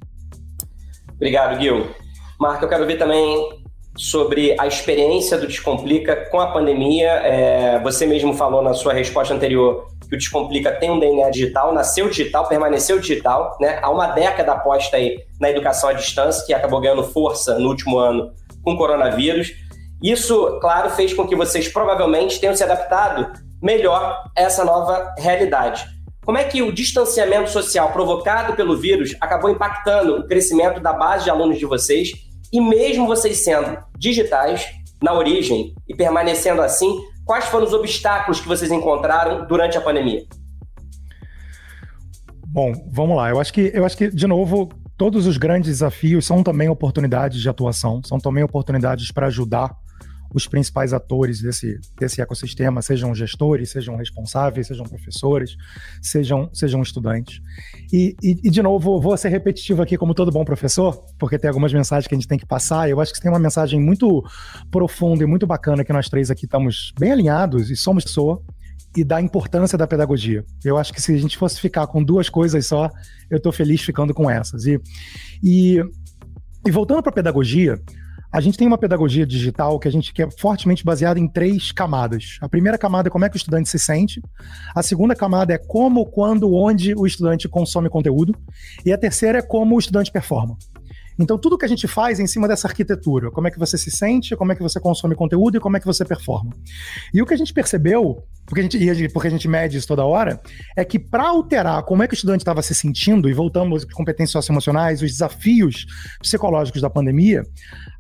[1.13, 1.85] Obrigado, Gil.
[2.39, 3.61] Marco, eu quero ver também
[3.95, 7.11] sobre a experiência do Descomplica com a pandemia.
[7.11, 11.71] É, você mesmo falou na sua resposta anterior que o Descomplica tem um DNA digital,
[11.71, 13.77] nasceu digital, permaneceu digital, né?
[13.83, 17.99] Há uma década aposta aí na educação à distância, que acabou ganhando força no último
[17.99, 18.31] ano
[18.63, 19.51] com o coronavírus.
[20.01, 23.31] Isso, claro, fez com que vocês provavelmente tenham se adaptado
[23.61, 25.85] melhor a essa nova realidade.
[26.25, 31.23] Como é que o distanciamento social provocado pelo vírus acabou impactando o crescimento da base
[31.23, 32.11] de alunos de vocês?
[32.53, 34.65] E mesmo vocês sendo digitais
[35.01, 40.23] na origem e permanecendo assim, quais foram os obstáculos que vocês encontraram durante a pandemia?
[42.45, 43.29] Bom, vamos lá.
[43.29, 47.41] Eu acho que, eu acho que de novo, todos os grandes desafios são também oportunidades
[47.41, 49.75] de atuação, são também oportunidades para ajudar
[50.33, 55.57] os principais atores desse, desse ecossistema, sejam gestores, sejam responsáveis, sejam professores,
[56.01, 57.41] sejam, sejam estudantes.
[57.91, 61.49] E, e, e, de novo, vou ser repetitivo aqui, como todo bom professor, porque tem
[61.49, 62.89] algumas mensagens que a gente tem que passar.
[62.89, 64.23] Eu acho que tem uma mensagem muito
[64.69, 68.41] profunda e muito bacana que nós três aqui estamos bem alinhados e somos pessoa
[68.95, 70.43] e da importância da pedagogia.
[70.63, 72.89] Eu acho que se a gente fosse ficar com duas coisas só,
[73.29, 74.65] eu estou feliz ficando com essas.
[74.65, 74.79] E,
[75.43, 75.81] e,
[76.65, 77.79] e voltando para a pedagogia,
[78.31, 81.71] a gente tem uma pedagogia digital que a gente que é fortemente baseada em três
[81.73, 82.37] camadas.
[82.39, 84.21] A primeira camada é como é que o estudante se sente.
[84.73, 88.33] A segunda camada é como, quando, onde o estudante consome conteúdo.
[88.85, 90.57] E a terceira é como o estudante performa.
[91.21, 93.31] Então, tudo que a gente faz é em cima dessa arquitetura.
[93.31, 95.79] Como é que você se sente, como é que você consome conteúdo e como é
[95.79, 96.51] que você performa.
[97.13, 100.03] E o que a gente percebeu, porque a gente, porque a gente mede isso toda
[100.03, 100.39] hora,
[100.75, 103.93] é que para alterar como é que o estudante estava se sentindo, e voltamos às
[103.93, 105.85] competências socioemocionais, os desafios
[106.19, 107.43] psicológicos da pandemia,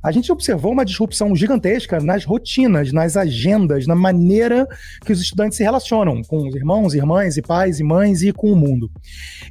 [0.03, 4.67] a gente observou uma disrupção gigantesca nas rotinas, nas agendas, na maneira
[5.05, 8.51] que os estudantes se relacionam com os irmãos, irmãs e pais e mães e com
[8.51, 8.89] o mundo.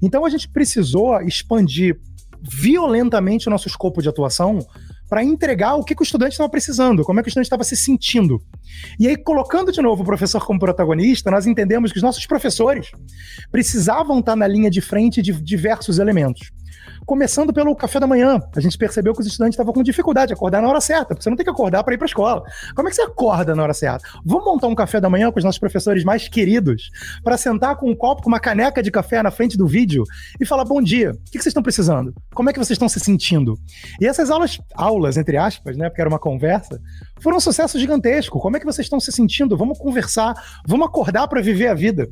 [0.02, 1.98] Então a gente precisou expandir
[2.42, 4.58] violentamente o nosso escopo de atuação
[5.08, 7.64] para entregar o que, que o estudante estava precisando, como é que o estudante estava
[7.64, 8.40] se sentindo.
[8.98, 12.92] E aí, colocando de novo o professor como protagonista, nós entendemos que os nossos professores
[13.50, 16.52] precisavam estar na linha de frente de diversos elementos
[17.06, 18.40] começando pelo café da manhã.
[18.54, 21.22] A gente percebeu que os estudantes estavam com dificuldade de acordar na hora certa, porque
[21.22, 22.42] você não tem que acordar para ir para a escola.
[22.74, 24.06] Como é que você acorda na hora certa?
[24.24, 26.90] Vamos montar um café da manhã com os nossos professores mais queridos,
[27.22, 30.04] para sentar com um copo, com uma caneca de café na frente do vídeo
[30.40, 32.14] e falar: bom dia, o que vocês estão precisando?
[32.34, 33.58] Como é que vocês estão se sentindo?
[34.00, 36.80] E essas aulas, aulas, entre aspas, né, porque era uma conversa,
[37.20, 38.38] foram um sucesso gigantesco.
[38.38, 39.56] Como é que vocês estão se sentindo?
[39.56, 40.34] Vamos conversar,
[40.66, 42.08] vamos acordar para viver a vida.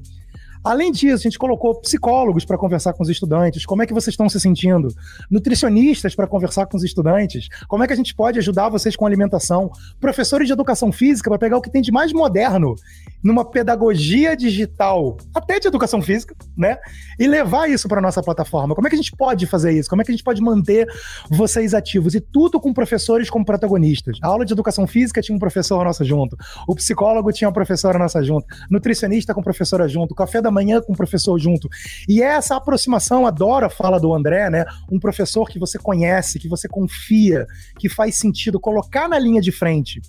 [0.63, 4.13] Além disso, a gente colocou psicólogos para conversar com os estudantes, como é que vocês
[4.13, 4.89] estão se sentindo,
[5.31, 9.07] nutricionistas para conversar com os estudantes, como é que a gente pode ajudar vocês com
[9.07, 12.75] alimentação, professores de educação física para pegar o que tem de mais moderno
[13.23, 16.79] numa pedagogia digital, até de educação física, né?
[17.19, 18.75] E levar isso para nossa plataforma.
[18.75, 19.91] Como é que a gente pode fazer isso?
[19.91, 20.87] Como é que a gente pode manter
[21.29, 22.15] vocês ativos?
[22.15, 24.19] E tudo com professores como protagonistas.
[24.23, 26.37] A aula de educação física tinha um professor nossa junto,
[26.67, 30.95] o psicólogo tinha uma professora nossa junto, nutricionista com professora junto, café da manhã com
[30.95, 31.69] professor junto.
[32.09, 34.65] E essa aproximação, adoro a fala do André, né?
[34.91, 37.47] Um professor que você conhece, que você confia,
[37.79, 40.01] que faz sentido colocar na linha de frente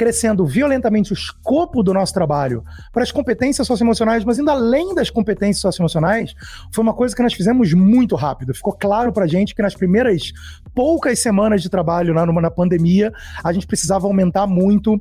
[0.00, 5.10] crescendo violentamente o escopo do nosso trabalho para as competências socioemocionais, mas ainda além das
[5.10, 6.34] competências socioemocionais,
[6.72, 8.54] foi uma coisa que nós fizemos muito rápido.
[8.54, 10.32] Ficou claro para a gente que nas primeiras
[10.74, 13.12] poucas semanas de trabalho na, na pandemia,
[13.44, 14.98] a gente precisava aumentar muito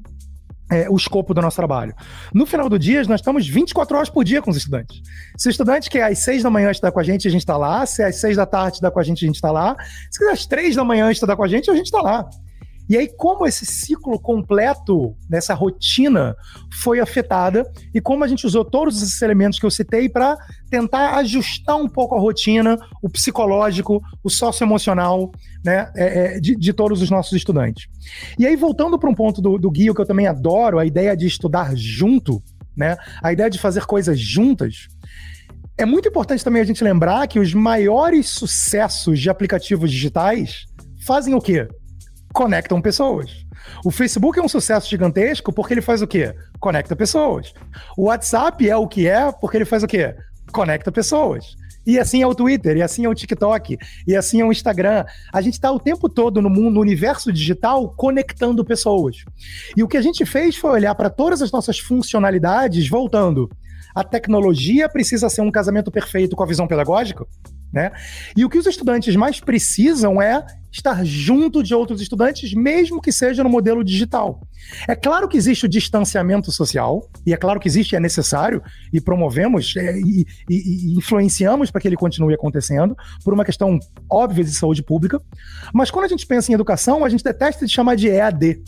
[0.70, 1.94] é, o escopo do nosso trabalho.
[2.34, 5.02] No final do dia, nós estamos 24 horas por dia com os estudantes.
[5.38, 7.58] Se o estudante quer às 6 da manhã estudar com a gente, a gente está
[7.58, 7.86] lá.
[7.86, 9.76] Se às 6 da tarde estudar com a gente, a gente está lá.
[10.12, 12.30] Se às 3 da manhã estudar com a gente, a gente está lá.
[12.90, 16.36] E aí, como esse ciclo completo, nessa rotina,
[16.82, 17.64] foi afetada
[17.94, 20.36] e como a gente usou todos esses elementos que eu citei para
[20.72, 25.32] tentar ajustar um pouco a rotina, o psicológico, o socioemocional
[25.64, 27.88] né, é, é, de, de, todos os nossos estudantes.
[28.40, 31.16] E aí, voltando para um ponto do, do Guio que eu também adoro, a ideia
[31.16, 32.42] de estudar junto,
[32.76, 34.88] né, a ideia de fazer coisas juntas.
[35.78, 40.66] É muito importante também a gente lembrar que os maiores sucessos de aplicativos digitais
[41.06, 41.68] fazem o quê?
[42.34, 43.46] Conectam pessoas.
[43.84, 46.34] O Facebook é um sucesso gigantesco porque ele faz o quê?
[46.60, 47.54] Conecta pessoas.
[47.98, 50.16] O WhatsApp é o que é porque ele faz o quê?
[50.52, 51.46] Conecta pessoas.
[51.86, 55.06] E assim é o Twitter, e assim é o TikTok, e assim é o Instagram.
[55.34, 59.24] A gente está o tempo todo no mundo, no universo digital, conectando pessoas.
[59.76, 63.50] E o que a gente fez foi olhar para todas as nossas funcionalidades, voltando
[63.96, 67.26] a tecnologia precisa ser um casamento perfeito com a visão pedagógica,
[67.74, 67.92] né?
[68.36, 73.12] E o que os estudantes mais precisam é estar junto de outros estudantes, mesmo que
[73.12, 74.42] seja no modelo digital.
[74.88, 78.62] É claro que existe o distanciamento social, e é claro que existe, é necessário,
[78.94, 83.80] e promovemos é, e, e, e influenciamos para que ele continue acontecendo, por uma questão
[84.10, 85.20] óbvia de saúde pública.
[85.74, 88.62] Mas quando a gente pensa em educação, a gente detesta de chamar de EAD.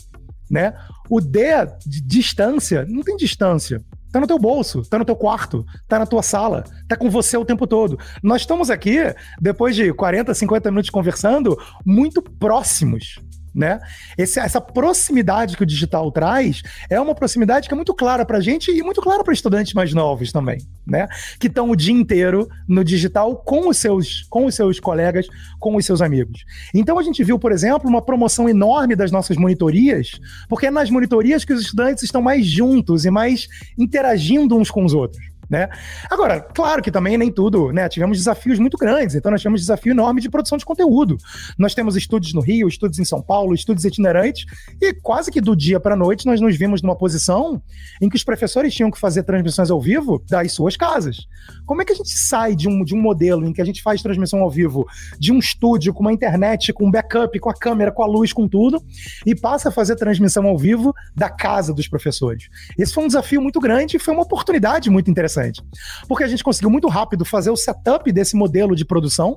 [0.50, 0.74] Né?
[1.08, 1.42] O D
[1.86, 3.82] de distância, não tem distância.
[4.12, 7.36] Tá no teu bolso, tá no teu quarto, tá na tua sala, tá com você
[7.36, 7.98] o tempo todo.
[8.22, 8.98] Nós estamos aqui,
[9.40, 13.18] depois de 40, 50 minutos conversando, muito próximos
[13.54, 13.80] né?
[14.16, 18.38] Esse, essa proximidade que o digital traz é uma proximidade que é muito clara para
[18.38, 21.06] a gente e muito clara para estudantes mais novos também, né?
[21.38, 25.26] Que estão o dia inteiro no digital com os seus com os seus colegas,
[25.58, 26.44] com os seus amigos.
[26.74, 30.12] Então a gente viu, por exemplo, uma promoção enorme das nossas monitorias,
[30.48, 33.48] porque é nas monitorias que os estudantes estão mais juntos e mais
[33.78, 35.31] interagindo uns com os outros.
[35.52, 35.68] Né?
[36.08, 37.86] Agora, claro que também nem tudo, né?
[37.86, 41.18] Tivemos desafios muito grandes, então nós tivemos desafio enorme de produção de conteúdo.
[41.58, 44.46] Nós temos estúdios no Rio, estúdios em São Paulo, estúdios itinerantes,
[44.80, 47.62] e quase que do dia para noite nós nos vimos numa posição
[48.00, 51.26] em que os professores tinham que fazer transmissões ao vivo das suas casas.
[51.66, 53.82] Como é que a gente sai de um, de um modelo em que a gente
[53.82, 54.86] faz transmissão ao vivo
[55.18, 58.32] de um estúdio com uma internet, com um backup, com a câmera, com a luz,
[58.32, 58.82] com tudo,
[59.26, 62.48] e passa a fazer transmissão ao vivo da casa dos professores?
[62.78, 65.62] Esse foi um desafio muito grande e foi uma oportunidade muito interessante interessante.
[66.08, 69.36] Porque a gente conseguiu muito rápido fazer o setup desse modelo de produção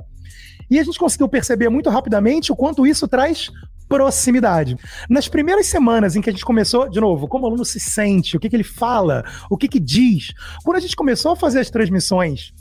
[0.69, 3.51] e a gente conseguiu perceber muito rapidamente o quanto isso traz
[3.87, 4.77] proximidade.
[5.07, 8.35] Nas primeiras semanas em que a gente começou, de novo, como o aluno se sente,
[8.35, 10.33] o que, que ele fala, o que, que diz,
[10.63, 12.51] quando a gente começou a fazer as transmissões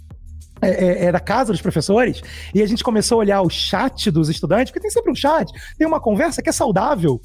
[0.61, 2.23] é, é, é, da casa dos professores,
[2.55, 5.51] e a gente começou a olhar o chat dos estudantes, porque tem sempre um chat,
[5.79, 7.21] tem uma conversa que é saudável.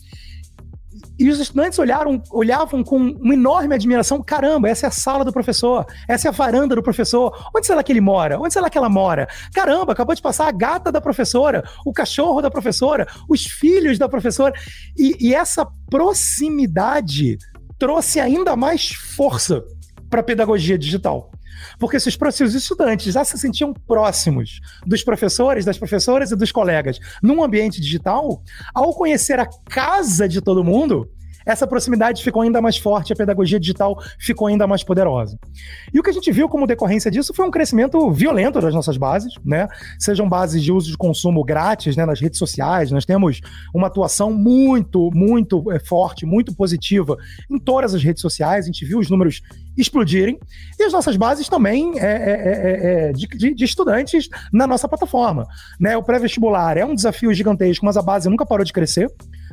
[1.20, 4.24] E os estudantes olharam, olhavam com uma enorme admiração.
[4.24, 7.38] Caramba, essa é a sala do professor, essa é a varanda do professor.
[7.54, 8.40] Onde será que ele mora?
[8.40, 9.28] Onde será que ela mora?
[9.54, 14.08] Caramba, acabou de passar a gata da professora, o cachorro da professora, os filhos da
[14.08, 14.54] professora.
[14.98, 17.38] E, e essa proximidade
[17.78, 19.64] trouxe ainda mais força
[20.10, 21.32] para a pedagogia digital.
[21.78, 26.36] Porque se os, se os estudantes já se sentiam próximos dos professores, das professoras e
[26.36, 27.00] dos colegas.
[27.22, 28.42] Num ambiente digital,
[28.74, 31.10] ao conhecer a casa de todo mundo,
[31.50, 35.38] essa proximidade ficou ainda mais forte, a pedagogia digital ficou ainda mais poderosa.
[35.92, 38.98] E o que a gente viu como decorrência disso foi um crescimento violento das nossas
[38.98, 39.68] bases, né?
[39.98, 43.42] Sejam bases de uso de consumo grátis, né, nas redes sociais, nós temos
[43.74, 47.18] uma atuação muito, muito é, forte, muito positiva
[47.50, 49.42] em todas as redes sociais, a gente viu os números
[49.76, 50.40] explodirem,
[50.78, 54.88] e as nossas bases também é, é, é, é de, de, de, estudantes na nossa
[54.88, 55.48] plataforma.
[55.80, 55.98] Né?
[55.98, 59.10] O pré-vestibular é um desafio gigantesco, mas a base nunca parou de crescer.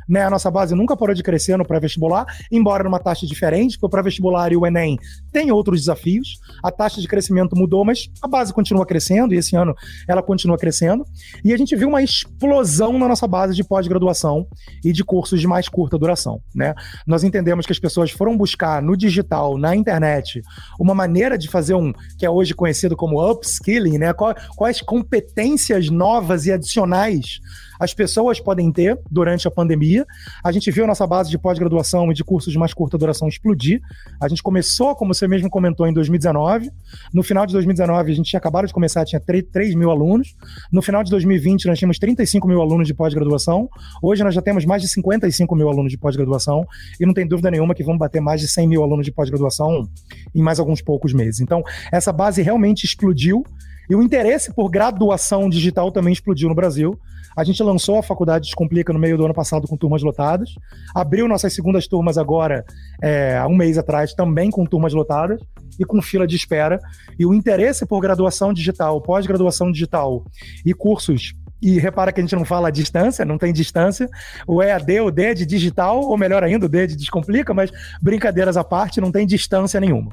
[0.08, 3.86] Né, a nossa base nunca parou de crescer no pré-vestibular, embora numa taxa diferente, porque
[3.86, 4.98] o pré-vestibular e o Enem
[5.36, 6.38] têm outros desafios.
[6.62, 9.74] A taxa de crescimento mudou, mas a base continua crescendo, e esse ano
[10.08, 11.04] ela continua crescendo.
[11.44, 14.46] E a gente viu uma explosão na nossa base de pós-graduação
[14.82, 16.40] e de cursos de mais curta duração.
[16.54, 16.72] Né?
[17.06, 20.40] Nós entendemos que as pessoas foram buscar no digital, na internet,
[20.80, 24.14] uma maneira de fazer um que é hoje conhecido como upskilling, né?
[24.56, 27.40] Quais competências novas e adicionais
[27.78, 30.06] as pessoas podem ter durante a pandemia.
[30.42, 33.28] A gente viu a nossa base de pós-graduação e de cursos de mais curta duração
[33.28, 33.80] explodir.
[34.20, 36.70] A gente começou, como você mesmo comentou, em 2019.
[37.12, 40.34] No final de 2019, a gente tinha acabado de começar, tinha 3, 3 mil alunos.
[40.72, 43.68] No final de 2020, nós tínhamos 35 mil alunos de pós-graduação.
[44.02, 46.66] Hoje, nós já temos mais de 55 mil alunos de pós-graduação.
[47.00, 49.88] E não tem dúvida nenhuma que vamos bater mais de 100 mil alunos de pós-graduação
[50.34, 51.40] em mais alguns poucos meses.
[51.40, 51.62] Então,
[51.92, 53.44] essa base realmente explodiu.
[53.88, 56.98] E o interesse por graduação digital também explodiu no Brasil.
[57.36, 60.50] A gente lançou a Faculdade Descomplica no meio do ano passado com turmas lotadas.
[60.94, 62.64] Abriu nossas segundas turmas agora,
[63.02, 65.40] é, há um mês atrás, também com turmas lotadas
[65.78, 66.80] e com fila de espera.
[67.18, 70.24] E o interesse por graduação digital, pós-graduação digital
[70.64, 74.08] e cursos e repara que a gente não fala distância, não tem distância.
[74.46, 77.54] O EAD, o D é de digital, ou melhor ainda, o D é de descomplica,
[77.54, 77.70] mas
[78.00, 80.10] brincadeiras à parte, não tem distância nenhuma.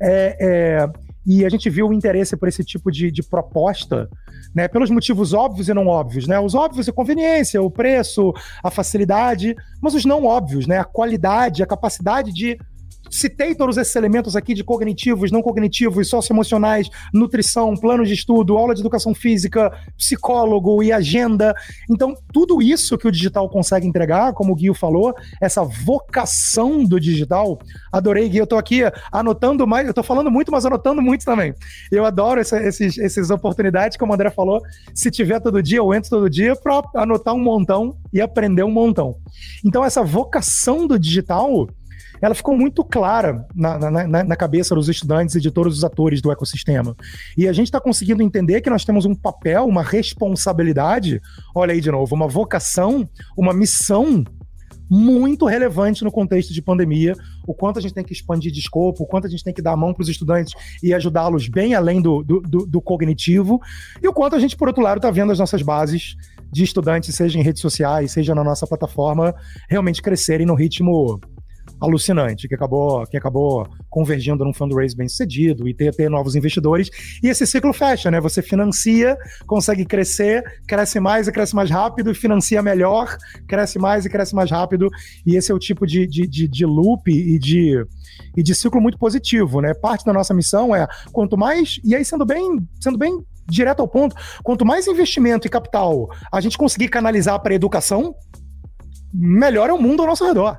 [0.00, 4.08] É, é, e a gente viu o interesse por esse tipo de, de proposta,
[4.54, 6.40] né, pelos motivos óbvios e não óbvios, né?
[6.40, 10.78] Os óbvios é conveniência, o preço, a facilidade, mas os não óbvios, né?
[10.78, 12.58] A qualidade, a capacidade de
[13.10, 18.74] citei todos esses elementos aqui de cognitivos, não cognitivos, socioemocionais, nutrição, plano de estudo, aula
[18.74, 21.54] de educação física, psicólogo e agenda.
[21.90, 27.00] Então, tudo isso que o digital consegue entregar, como o Guio falou, essa vocação do
[27.00, 27.58] digital.
[27.92, 28.42] Adorei, Guio.
[28.42, 31.54] Eu tô aqui anotando mais, eu tô falando muito, mas anotando muito também.
[31.90, 34.62] Eu adoro essa, esses, essas oportunidades, como o André falou.
[34.94, 38.70] Se tiver todo dia, eu entro todo dia para anotar um montão e aprender um
[38.70, 39.16] montão.
[39.64, 41.68] Então, essa vocação do digital
[42.20, 46.20] ela ficou muito clara na, na, na, cabeça dos estudantes e de todos os atores
[46.20, 46.96] do ecossistema.
[47.36, 51.20] E a gente está conseguindo entender que nós temos um papel, uma responsabilidade,
[51.54, 54.24] olha aí de novo, uma vocação, uma missão
[54.90, 57.14] muito relevante no contexto de pandemia,
[57.46, 59.60] o quanto a gente tem que expandir de escopo, o quanto a gente tem que
[59.60, 63.60] dar a mão para os estudantes e ajudá-los bem além do, do, do, cognitivo,
[64.02, 66.16] e o quanto a gente, por outro lado, está vendo as nossas bases
[66.50, 69.34] de estudantes, seja em redes sociais, seja na nossa plataforma,
[69.68, 71.20] realmente crescerem no ritmo
[71.80, 76.90] alucinante, que acabou, que acabou convergindo num fundraise bem sucedido e ter, ter novos investidores.
[77.22, 78.20] E esse ciclo fecha, né?
[78.20, 79.16] Você financia,
[79.46, 83.16] consegue crescer, cresce mais e cresce mais rápido, financia melhor,
[83.46, 84.88] cresce mais e cresce mais rápido.
[85.26, 87.84] E esse é o tipo de, de, de, de loop e de,
[88.36, 89.72] e de ciclo muito positivo, né?
[89.74, 93.18] Parte da nossa missão é quanto mais, e aí sendo bem, sendo bem
[93.48, 98.14] direto ao ponto, quanto mais investimento e capital a gente conseguir canalizar para a educação,
[99.12, 100.58] melhor é o mundo ao nosso redor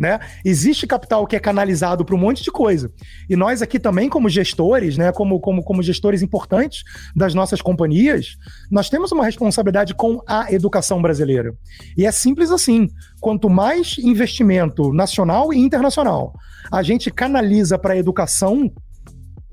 [0.00, 0.18] né?
[0.42, 2.90] Existe capital que é canalizado para um monte de coisa.
[3.28, 6.82] E nós aqui também, como gestores, né, como, como, como gestores importantes
[7.14, 8.38] das nossas companhias,
[8.70, 11.52] nós temos uma responsabilidade com a educação brasileira.
[11.98, 12.88] E é simples assim:
[13.20, 16.32] quanto mais investimento nacional e internacional
[16.72, 18.72] a gente canaliza para a educação,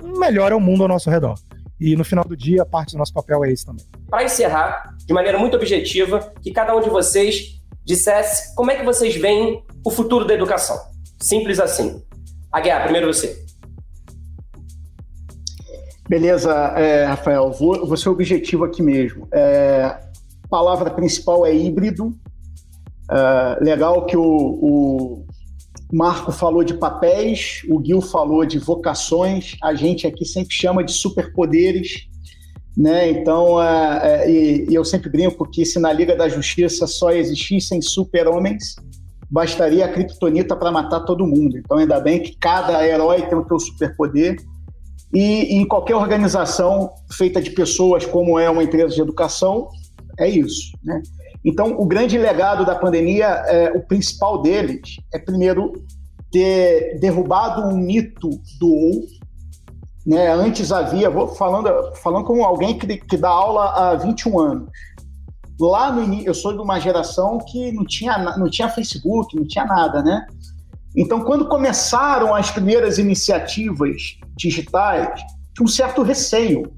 [0.02, 1.36] melhor é o mundo ao nosso redor.
[1.80, 3.86] E no final do dia, parte do nosso papel é esse também.
[4.10, 8.84] Para encerrar, de maneira muito objetiva, que cada um de vocês dissesse como é que
[8.84, 10.78] vocês veem o futuro da educação.
[11.18, 12.04] Simples assim.
[12.52, 13.42] Aguiar, primeiro você.
[16.10, 19.30] Beleza, é, Rafael, vou, vou ser objetivo aqui mesmo.
[19.32, 19.98] É,
[20.50, 22.14] palavra principal é híbrido.
[23.10, 25.26] É, legal que o, o
[25.94, 30.92] Marco falou de papéis, o Gil falou de vocações, a gente aqui sempre chama de
[30.92, 32.10] superpoderes.
[32.76, 33.10] Né?
[33.10, 37.10] Então, é, é, e, e, eu sempre brinco que se na Liga da Justiça só
[37.10, 38.76] existissem super-homens,
[39.30, 41.58] bastaria a criptonita para matar todo mundo.
[41.58, 44.38] Então, ainda bem que cada herói tem o seu superpoder.
[45.14, 49.70] E, em qualquer organização feita de pessoas, como é uma empresa de educação,
[50.20, 50.72] é isso.
[50.84, 51.02] Né?
[51.44, 55.74] Então, o grande legado da pandemia, é, o principal deles, é primeiro
[56.32, 59.02] ter derrubado um mito do ou,
[60.06, 60.32] né?
[60.32, 64.70] Antes havia, vou falando, falando como alguém que, que dá aula há 21 anos.
[65.60, 69.48] Lá no início, eu sou de uma geração que não tinha, não tinha Facebook, não
[69.48, 70.26] tinha nada, né?
[70.96, 75.22] Então, quando começaram as primeiras iniciativas digitais,
[75.56, 76.72] tinha um certo receio.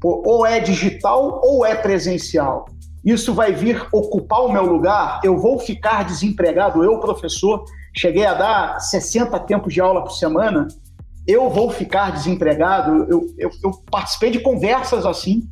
[0.00, 2.66] Pô, ou é digital ou é presencial.
[3.04, 5.20] Isso vai vir ocupar o meu lugar?
[5.24, 6.82] Eu vou ficar desempregado?
[6.82, 7.64] Eu, professor,
[7.96, 10.66] cheguei a dar 60 tempos de aula por semana
[11.26, 13.06] eu vou ficar desempregado.
[13.08, 15.48] Eu, eu, eu participei de conversas assim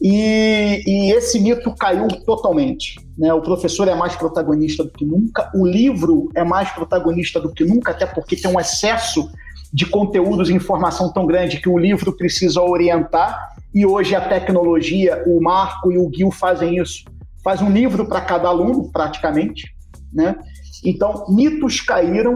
[0.00, 2.96] e, e, esse mito caiu totalmente.
[3.16, 3.32] Né?
[3.32, 7.64] O professor é mais protagonista do que nunca, o livro é mais protagonista do que
[7.64, 9.30] nunca, até porque tem um excesso
[9.72, 13.54] de conteúdos e informação tão grande que o livro precisa orientar.
[13.74, 17.04] E hoje a tecnologia, o Marco e o Gil fazem isso.
[17.42, 19.74] Faz um livro para cada aluno, praticamente.
[20.12, 20.36] Né?
[20.84, 22.34] Então, mitos caíram.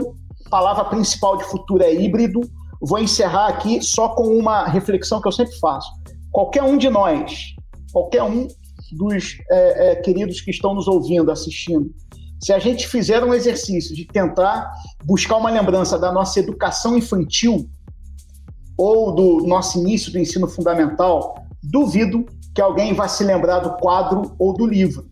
[0.50, 2.40] Palavra principal de futuro é híbrido
[2.80, 5.90] vou encerrar aqui só com uma reflexão que eu sempre faço.
[6.32, 7.54] Qualquer um de nós,
[7.92, 8.48] qualquer um
[8.92, 11.92] dos é, é, queridos que estão nos ouvindo, assistindo,
[12.40, 14.72] se a gente fizer um exercício de tentar
[15.04, 17.68] buscar uma lembrança da nossa educação infantil
[18.76, 22.24] ou do nosso início do ensino fundamental, duvido
[22.54, 25.08] que alguém vá se lembrar do quadro ou do livro.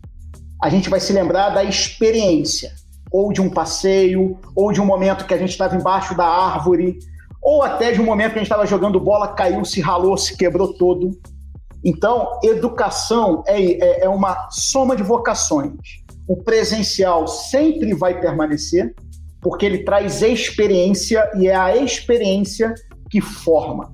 [0.61, 2.73] A gente vai se lembrar da experiência,
[3.11, 6.99] ou de um passeio, ou de um momento que a gente estava embaixo da árvore,
[7.41, 10.35] ou até de um momento que a gente estava jogando bola, caiu, se ralou, se
[10.35, 11.11] quebrou todo.
[11.83, 15.73] Então, educação é, é, é uma soma de vocações.
[16.27, 18.93] O presencial sempre vai permanecer,
[19.41, 22.73] porque ele traz experiência e é a experiência
[23.09, 23.93] que forma.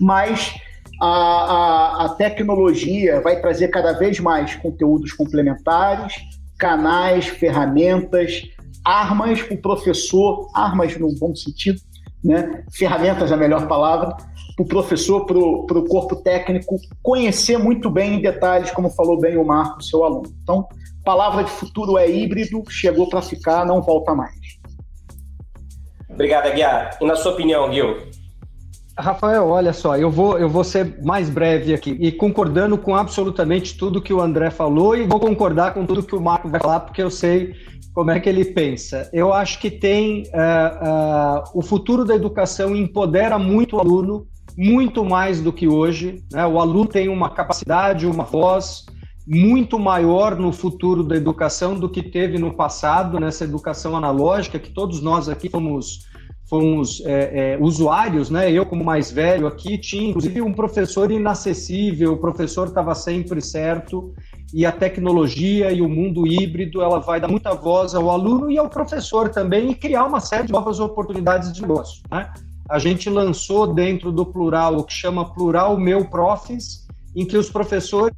[0.00, 0.54] Mas
[1.00, 6.14] a, a, a tecnologia vai trazer cada vez mais conteúdos complementares,
[6.58, 8.42] canais, ferramentas,
[8.84, 11.80] armas para o professor, armas no bom sentido,
[12.26, 12.64] né?
[12.72, 14.16] ferramentas é a melhor palavra,
[14.56, 19.36] para o professor, para o corpo técnico conhecer muito bem em detalhes, como falou bem
[19.36, 20.34] o Marco, seu aluno.
[20.42, 20.66] Então,
[21.04, 24.34] palavra de futuro é híbrido, chegou para ficar, não volta mais.
[26.10, 26.96] Obrigado, Aguiar.
[27.00, 27.98] E na sua opinião, Gil?
[28.98, 33.76] Rafael, olha só, eu vou, eu vou ser mais breve aqui e concordando com absolutamente
[33.76, 36.80] tudo que o André falou e vou concordar com tudo que o Marco vai falar,
[36.80, 37.54] porque eu sei
[37.92, 39.08] como é que ele pensa.
[39.12, 44.26] Eu acho que tem uh, uh, o futuro da educação empodera muito o aluno,
[44.56, 46.24] muito mais do que hoje.
[46.32, 46.46] Né?
[46.46, 48.86] O aluno tem uma capacidade, uma voz
[49.26, 54.70] muito maior no futuro da educação do que teve no passado, nessa educação analógica, que
[54.70, 56.06] todos nós aqui fomos
[56.48, 58.50] fomos é, é, usuários, né?
[58.50, 64.14] Eu, como mais velho aqui, tinha inclusive um professor inacessível, o professor estava sempre certo,
[64.54, 68.56] e a tecnologia e o mundo híbrido ela vai dar muita voz ao aluno e
[68.56, 72.02] ao professor também, e criar uma série de novas oportunidades de negócio.
[72.10, 72.32] Né?
[72.68, 77.50] A gente lançou dentro do plural o que chama Plural Meu Profis, em que os
[77.50, 78.14] professores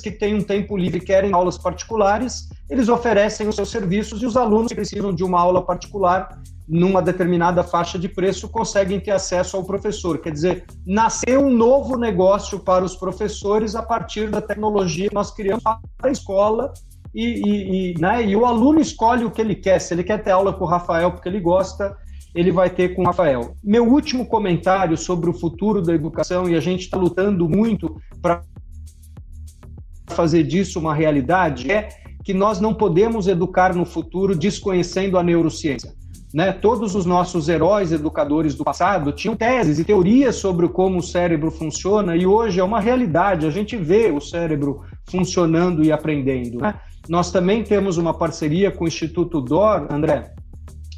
[0.00, 4.34] que têm um tempo livre querem aulas particulares, eles oferecem os seus serviços e os
[4.34, 9.58] alunos que precisam de uma aula particular numa determinada faixa de preço, conseguem ter acesso
[9.58, 10.18] ao professor.
[10.18, 15.30] Quer dizer, nasceu um novo negócio para os professores a partir da tecnologia que nós
[15.30, 16.72] criamos para a escola
[17.14, 19.78] e, e, e, né, e o aluno escolhe o que ele quer.
[19.78, 21.94] Se ele quer ter aula com o Rafael porque ele gosta,
[22.34, 23.54] ele vai ter com o Rafael.
[23.62, 28.40] Meu último comentário sobre o futuro da educação, e a gente está lutando muito para
[30.08, 35.92] fazer disso uma realidade, é que nós não podemos educar no futuro desconhecendo a neurociência.
[36.32, 41.02] Né, todos os nossos heróis educadores do passado tinham teses e teorias sobre como o
[41.02, 43.46] cérebro funciona e hoje é uma realidade.
[43.46, 46.60] A gente vê o cérebro funcionando e aprendendo.
[46.60, 46.74] Né?
[47.06, 50.32] Nós também temos uma parceria com o Instituto DOR, André.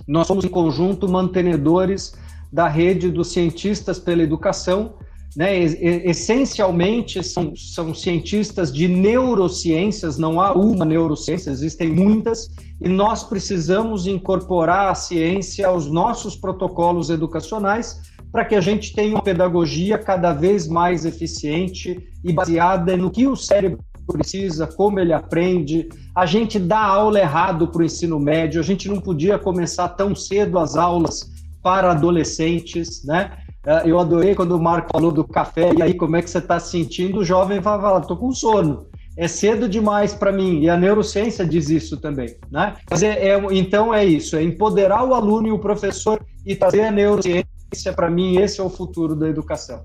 [0.07, 2.15] Nós somos em conjunto mantenedores
[2.53, 4.95] da rede dos cientistas pela educação,
[5.37, 13.25] né, essencialmente são, são cientistas de neurociências, não há uma neurociência, existem muitas, e nós
[13.25, 19.97] precisamos incorporar a ciência aos nossos protocolos educacionais para que a gente tenha uma pedagogia
[19.97, 25.89] cada vez mais eficiente e baseada no que o cérebro precisa, como ele aprende.
[26.15, 30.15] A gente dá aula errado para o ensino médio, a gente não podia começar tão
[30.15, 31.33] cedo as aulas
[31.63, 33.39] para adolescentes, né?
[33.67, 36.39] É, eu adorei quando o Marco falou do café, e aí como é que você
[36.39, 37.21] está se sentindo?
[37.21, 38.87] O jovem vai falar, estou com sono.
[39.17, 42.37] É cedo demais para mim, e a neurociência diz isso também.
[42.51, 42.75] Né?
[42.91, 46.91] É, é, então é isso, é empoderar o aluno e o professor e trazer a
[46.91, 47.47] neurociência,
[47.95, 49.83] para mim, esse é o futuro da educação.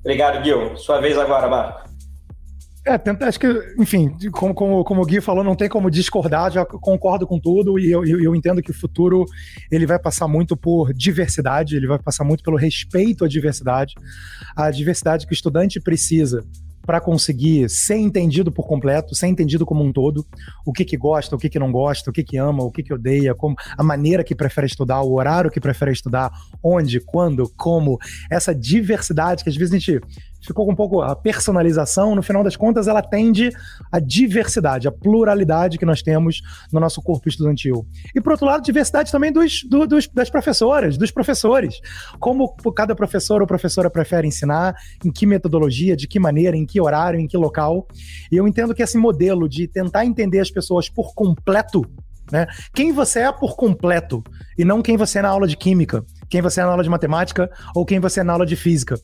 [0.00, 0.76] Obrigado, Gil.
[0.76, 1.95] Sua vez agora, Marco.
[2.86, 3.48] É, tenta, acho que,
[3.80, 7.80] enfim, como, como, como o Gui falou, não tem como discordar, já concordo com tudo
[7.80, 9.24] e eu, eu, eu, entendo que o futuro
[9.72, 13.94] ele vai passar muito por diversidade, ele vai passar muito pelo respeito à diversidade,
[14.54, 16.44] a diversidade que o estudante precisa
[16.86, 20.24] para conseguir ser entendido por completo, ser entendido como um todo,
[20.64, 22.84] o que que gosta, o que que não gosta, o que que ama, o que
[22.84, 26.30] que odeia, como a maneira que prefere estudar, o horário que prefere estudar,
[26.62, 27.98] onde, quando, como,
[28.30, 30.00] essa diversidade que às vezes a gente
[30.40, 33.50] ficou um pouco a personalização, no final das contas, ela tende
[33.90, 36.40] à diversidade, à pluralidade que nós temos
[36.72, 37.86] no nosso corpo estudantil.
[38.14, 41.80] E, por outro lado, diversidade também dos, do, dos, das professoras, dos professores.
[42.18, 44.74] Como cada professor ou professora prefere ensinar,
[45.04, 47.86] em que metodologia, de que maneira, em que horário, em que local.
[48.30, 51.84] E eu entendo que esse modelo de tentar entender as pessoas por completo
[52.30, 52.46] né?
[52.74, 54.22] Quem você é por completo
[54.58, 56.90] e não quem você é na aula de química, quem você é na aula de
[56.90, 58.98] matemática ou quem você é na aula de física.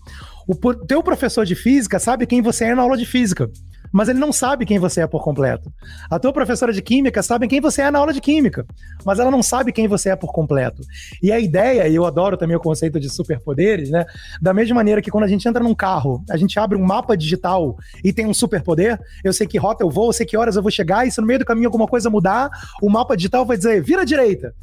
[0.46, 3.48] O teu professor de física sabe quem você é na aula de física,
[3.92, 5.70] mas ele não sabe quem você é por completo.
[6.10, 8.64] A tua professora de química sabe quem você é na aula de química,
[9.04, 10.82] mas ela não sabe quem você é por completo.
[11.22, 14.04] E a ideia, e eu adoro também o conceito de superpoderes, né?
[14.40, 17.16] Da mesma maneira que quando a gente entra num carro, a gente abre um mapa
[17.16, 20.56] digital e tem um superpoder, eu sei que rota eu vou, eu sei que horas
[20.56, 22.50] eu vou chegar, e se no meio do caminho alguma coisa mudar,
[22.80, 24.54] o mapa digital vai dizer, vira à direita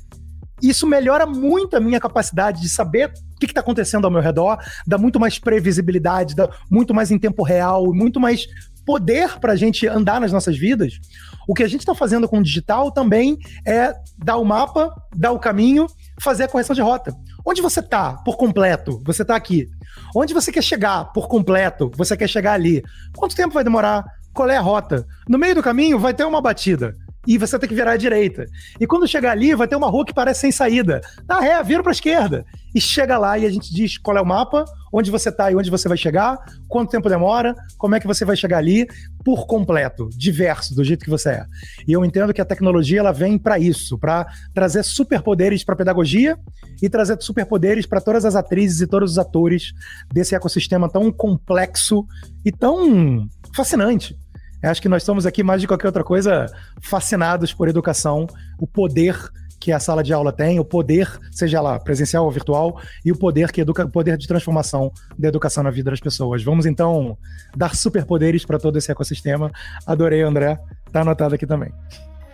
[0.62, 4.58] isso melhora muito a minha capacidade de saber o que está acontecendo ao meu redor,
[4.86, 8.48] dá muito mais previsibilidade, dá muito mais em tempo real, muito mais
[8.86, 11.00] poder para a gente andar nas nossas vidas.
[11.48, 15.32] O que a gente está fazendo com o digital também é dar o mapa, dar
[15.32, 15.86] o caminho,
[16.20, 17.14] fazer a correção de rota.
[17.46, 19.02] Onde você está por completo?
[19.06, 19.68] Você está aqui.
[20.16, 21.92] Onde você quer chegar por completo?
[21.96, 22.84] Você quer chegar ali.
[23.16, 24.04] Quanto tempo vai demorar?
[24.34, 25.06] Qual é a rota?
[25.28, 26.94] No meio do caminho vai ter uma batida.
[27.30, 28.48] E você tem que virar à direita.
[28.80, 31.00] E quando chegar ali, vai ter uma rua que parece sem saída.
[31.28, 32.44] Ah, é, vira para a esquerda.
[32.74, 35.56] E chega lá e a gente diz qual é o mapa, onde você está e
[35.56, 38.88] onde você vai chegar, quanto tempo demora, como é que você vai chegar ali,
[39.24, 41.46] por completo, diverso, do jeito que você é.
[41.88, 46.36] E eu entendo que a tecnologia ela vem para isso, para trazer superpoderes para pedagogia
[46.82, 49.72] e trazer superpoderes para todas as atrizes e todos os atores
[50.12, 52.08] desse ecossistema tão complexo
[52.44, 54.18] e tão fascinante.
[54.62, 56.46] Acho que nós estamos aqui, mais de qualquer outra coisa,
[56.82, 58.28] fascinados por educação,
[58.60, 59.18] o poder
[59.60, 63.18] que a sala de aula tem, o poder, seja ela presencial ou virtual, e o
[63.18, 66.44] poder que educa, o poder de transformação da educação na vida das pessoas.
[66.44, 67.18] Vamos então
[67.56, 69.52] dar superpoderes para todo esse ecossistema.
[69.86, 70.58] Adorei, André.
[70.92, 71.72] Tá anotado aqui também.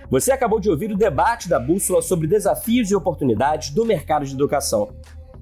[0.10, 4.34] Você acabou de ouvir o debate da Bússola sobre desafios e oportunidades do mercado de
[4.34, 4.94] educação.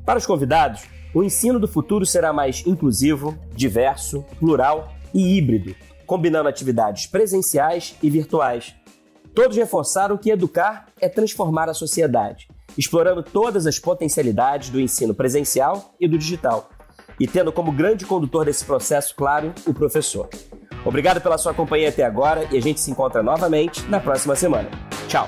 [0.06, 5.76] Para os convidados, o ensino do futuro será mais inclusivo, diverso, plural e híbrido
[6.06, 8.76] combinando atividades presenciais e virtuais.
[9.34, 12.47] Todos reforçaram que educar é transformar a sociedade,
[12.78, 16.70] explorando todas as potencialidades do ensino presencial e do digital,
[17.20, 20.30] e tendo como grande condutor desse processo, claro, o professor.
[20.86, 24.70] Obrigado pela sua companhia até agora e a gente se encontra novamente na próxima semana.
[25.08, 25.28] Tchau!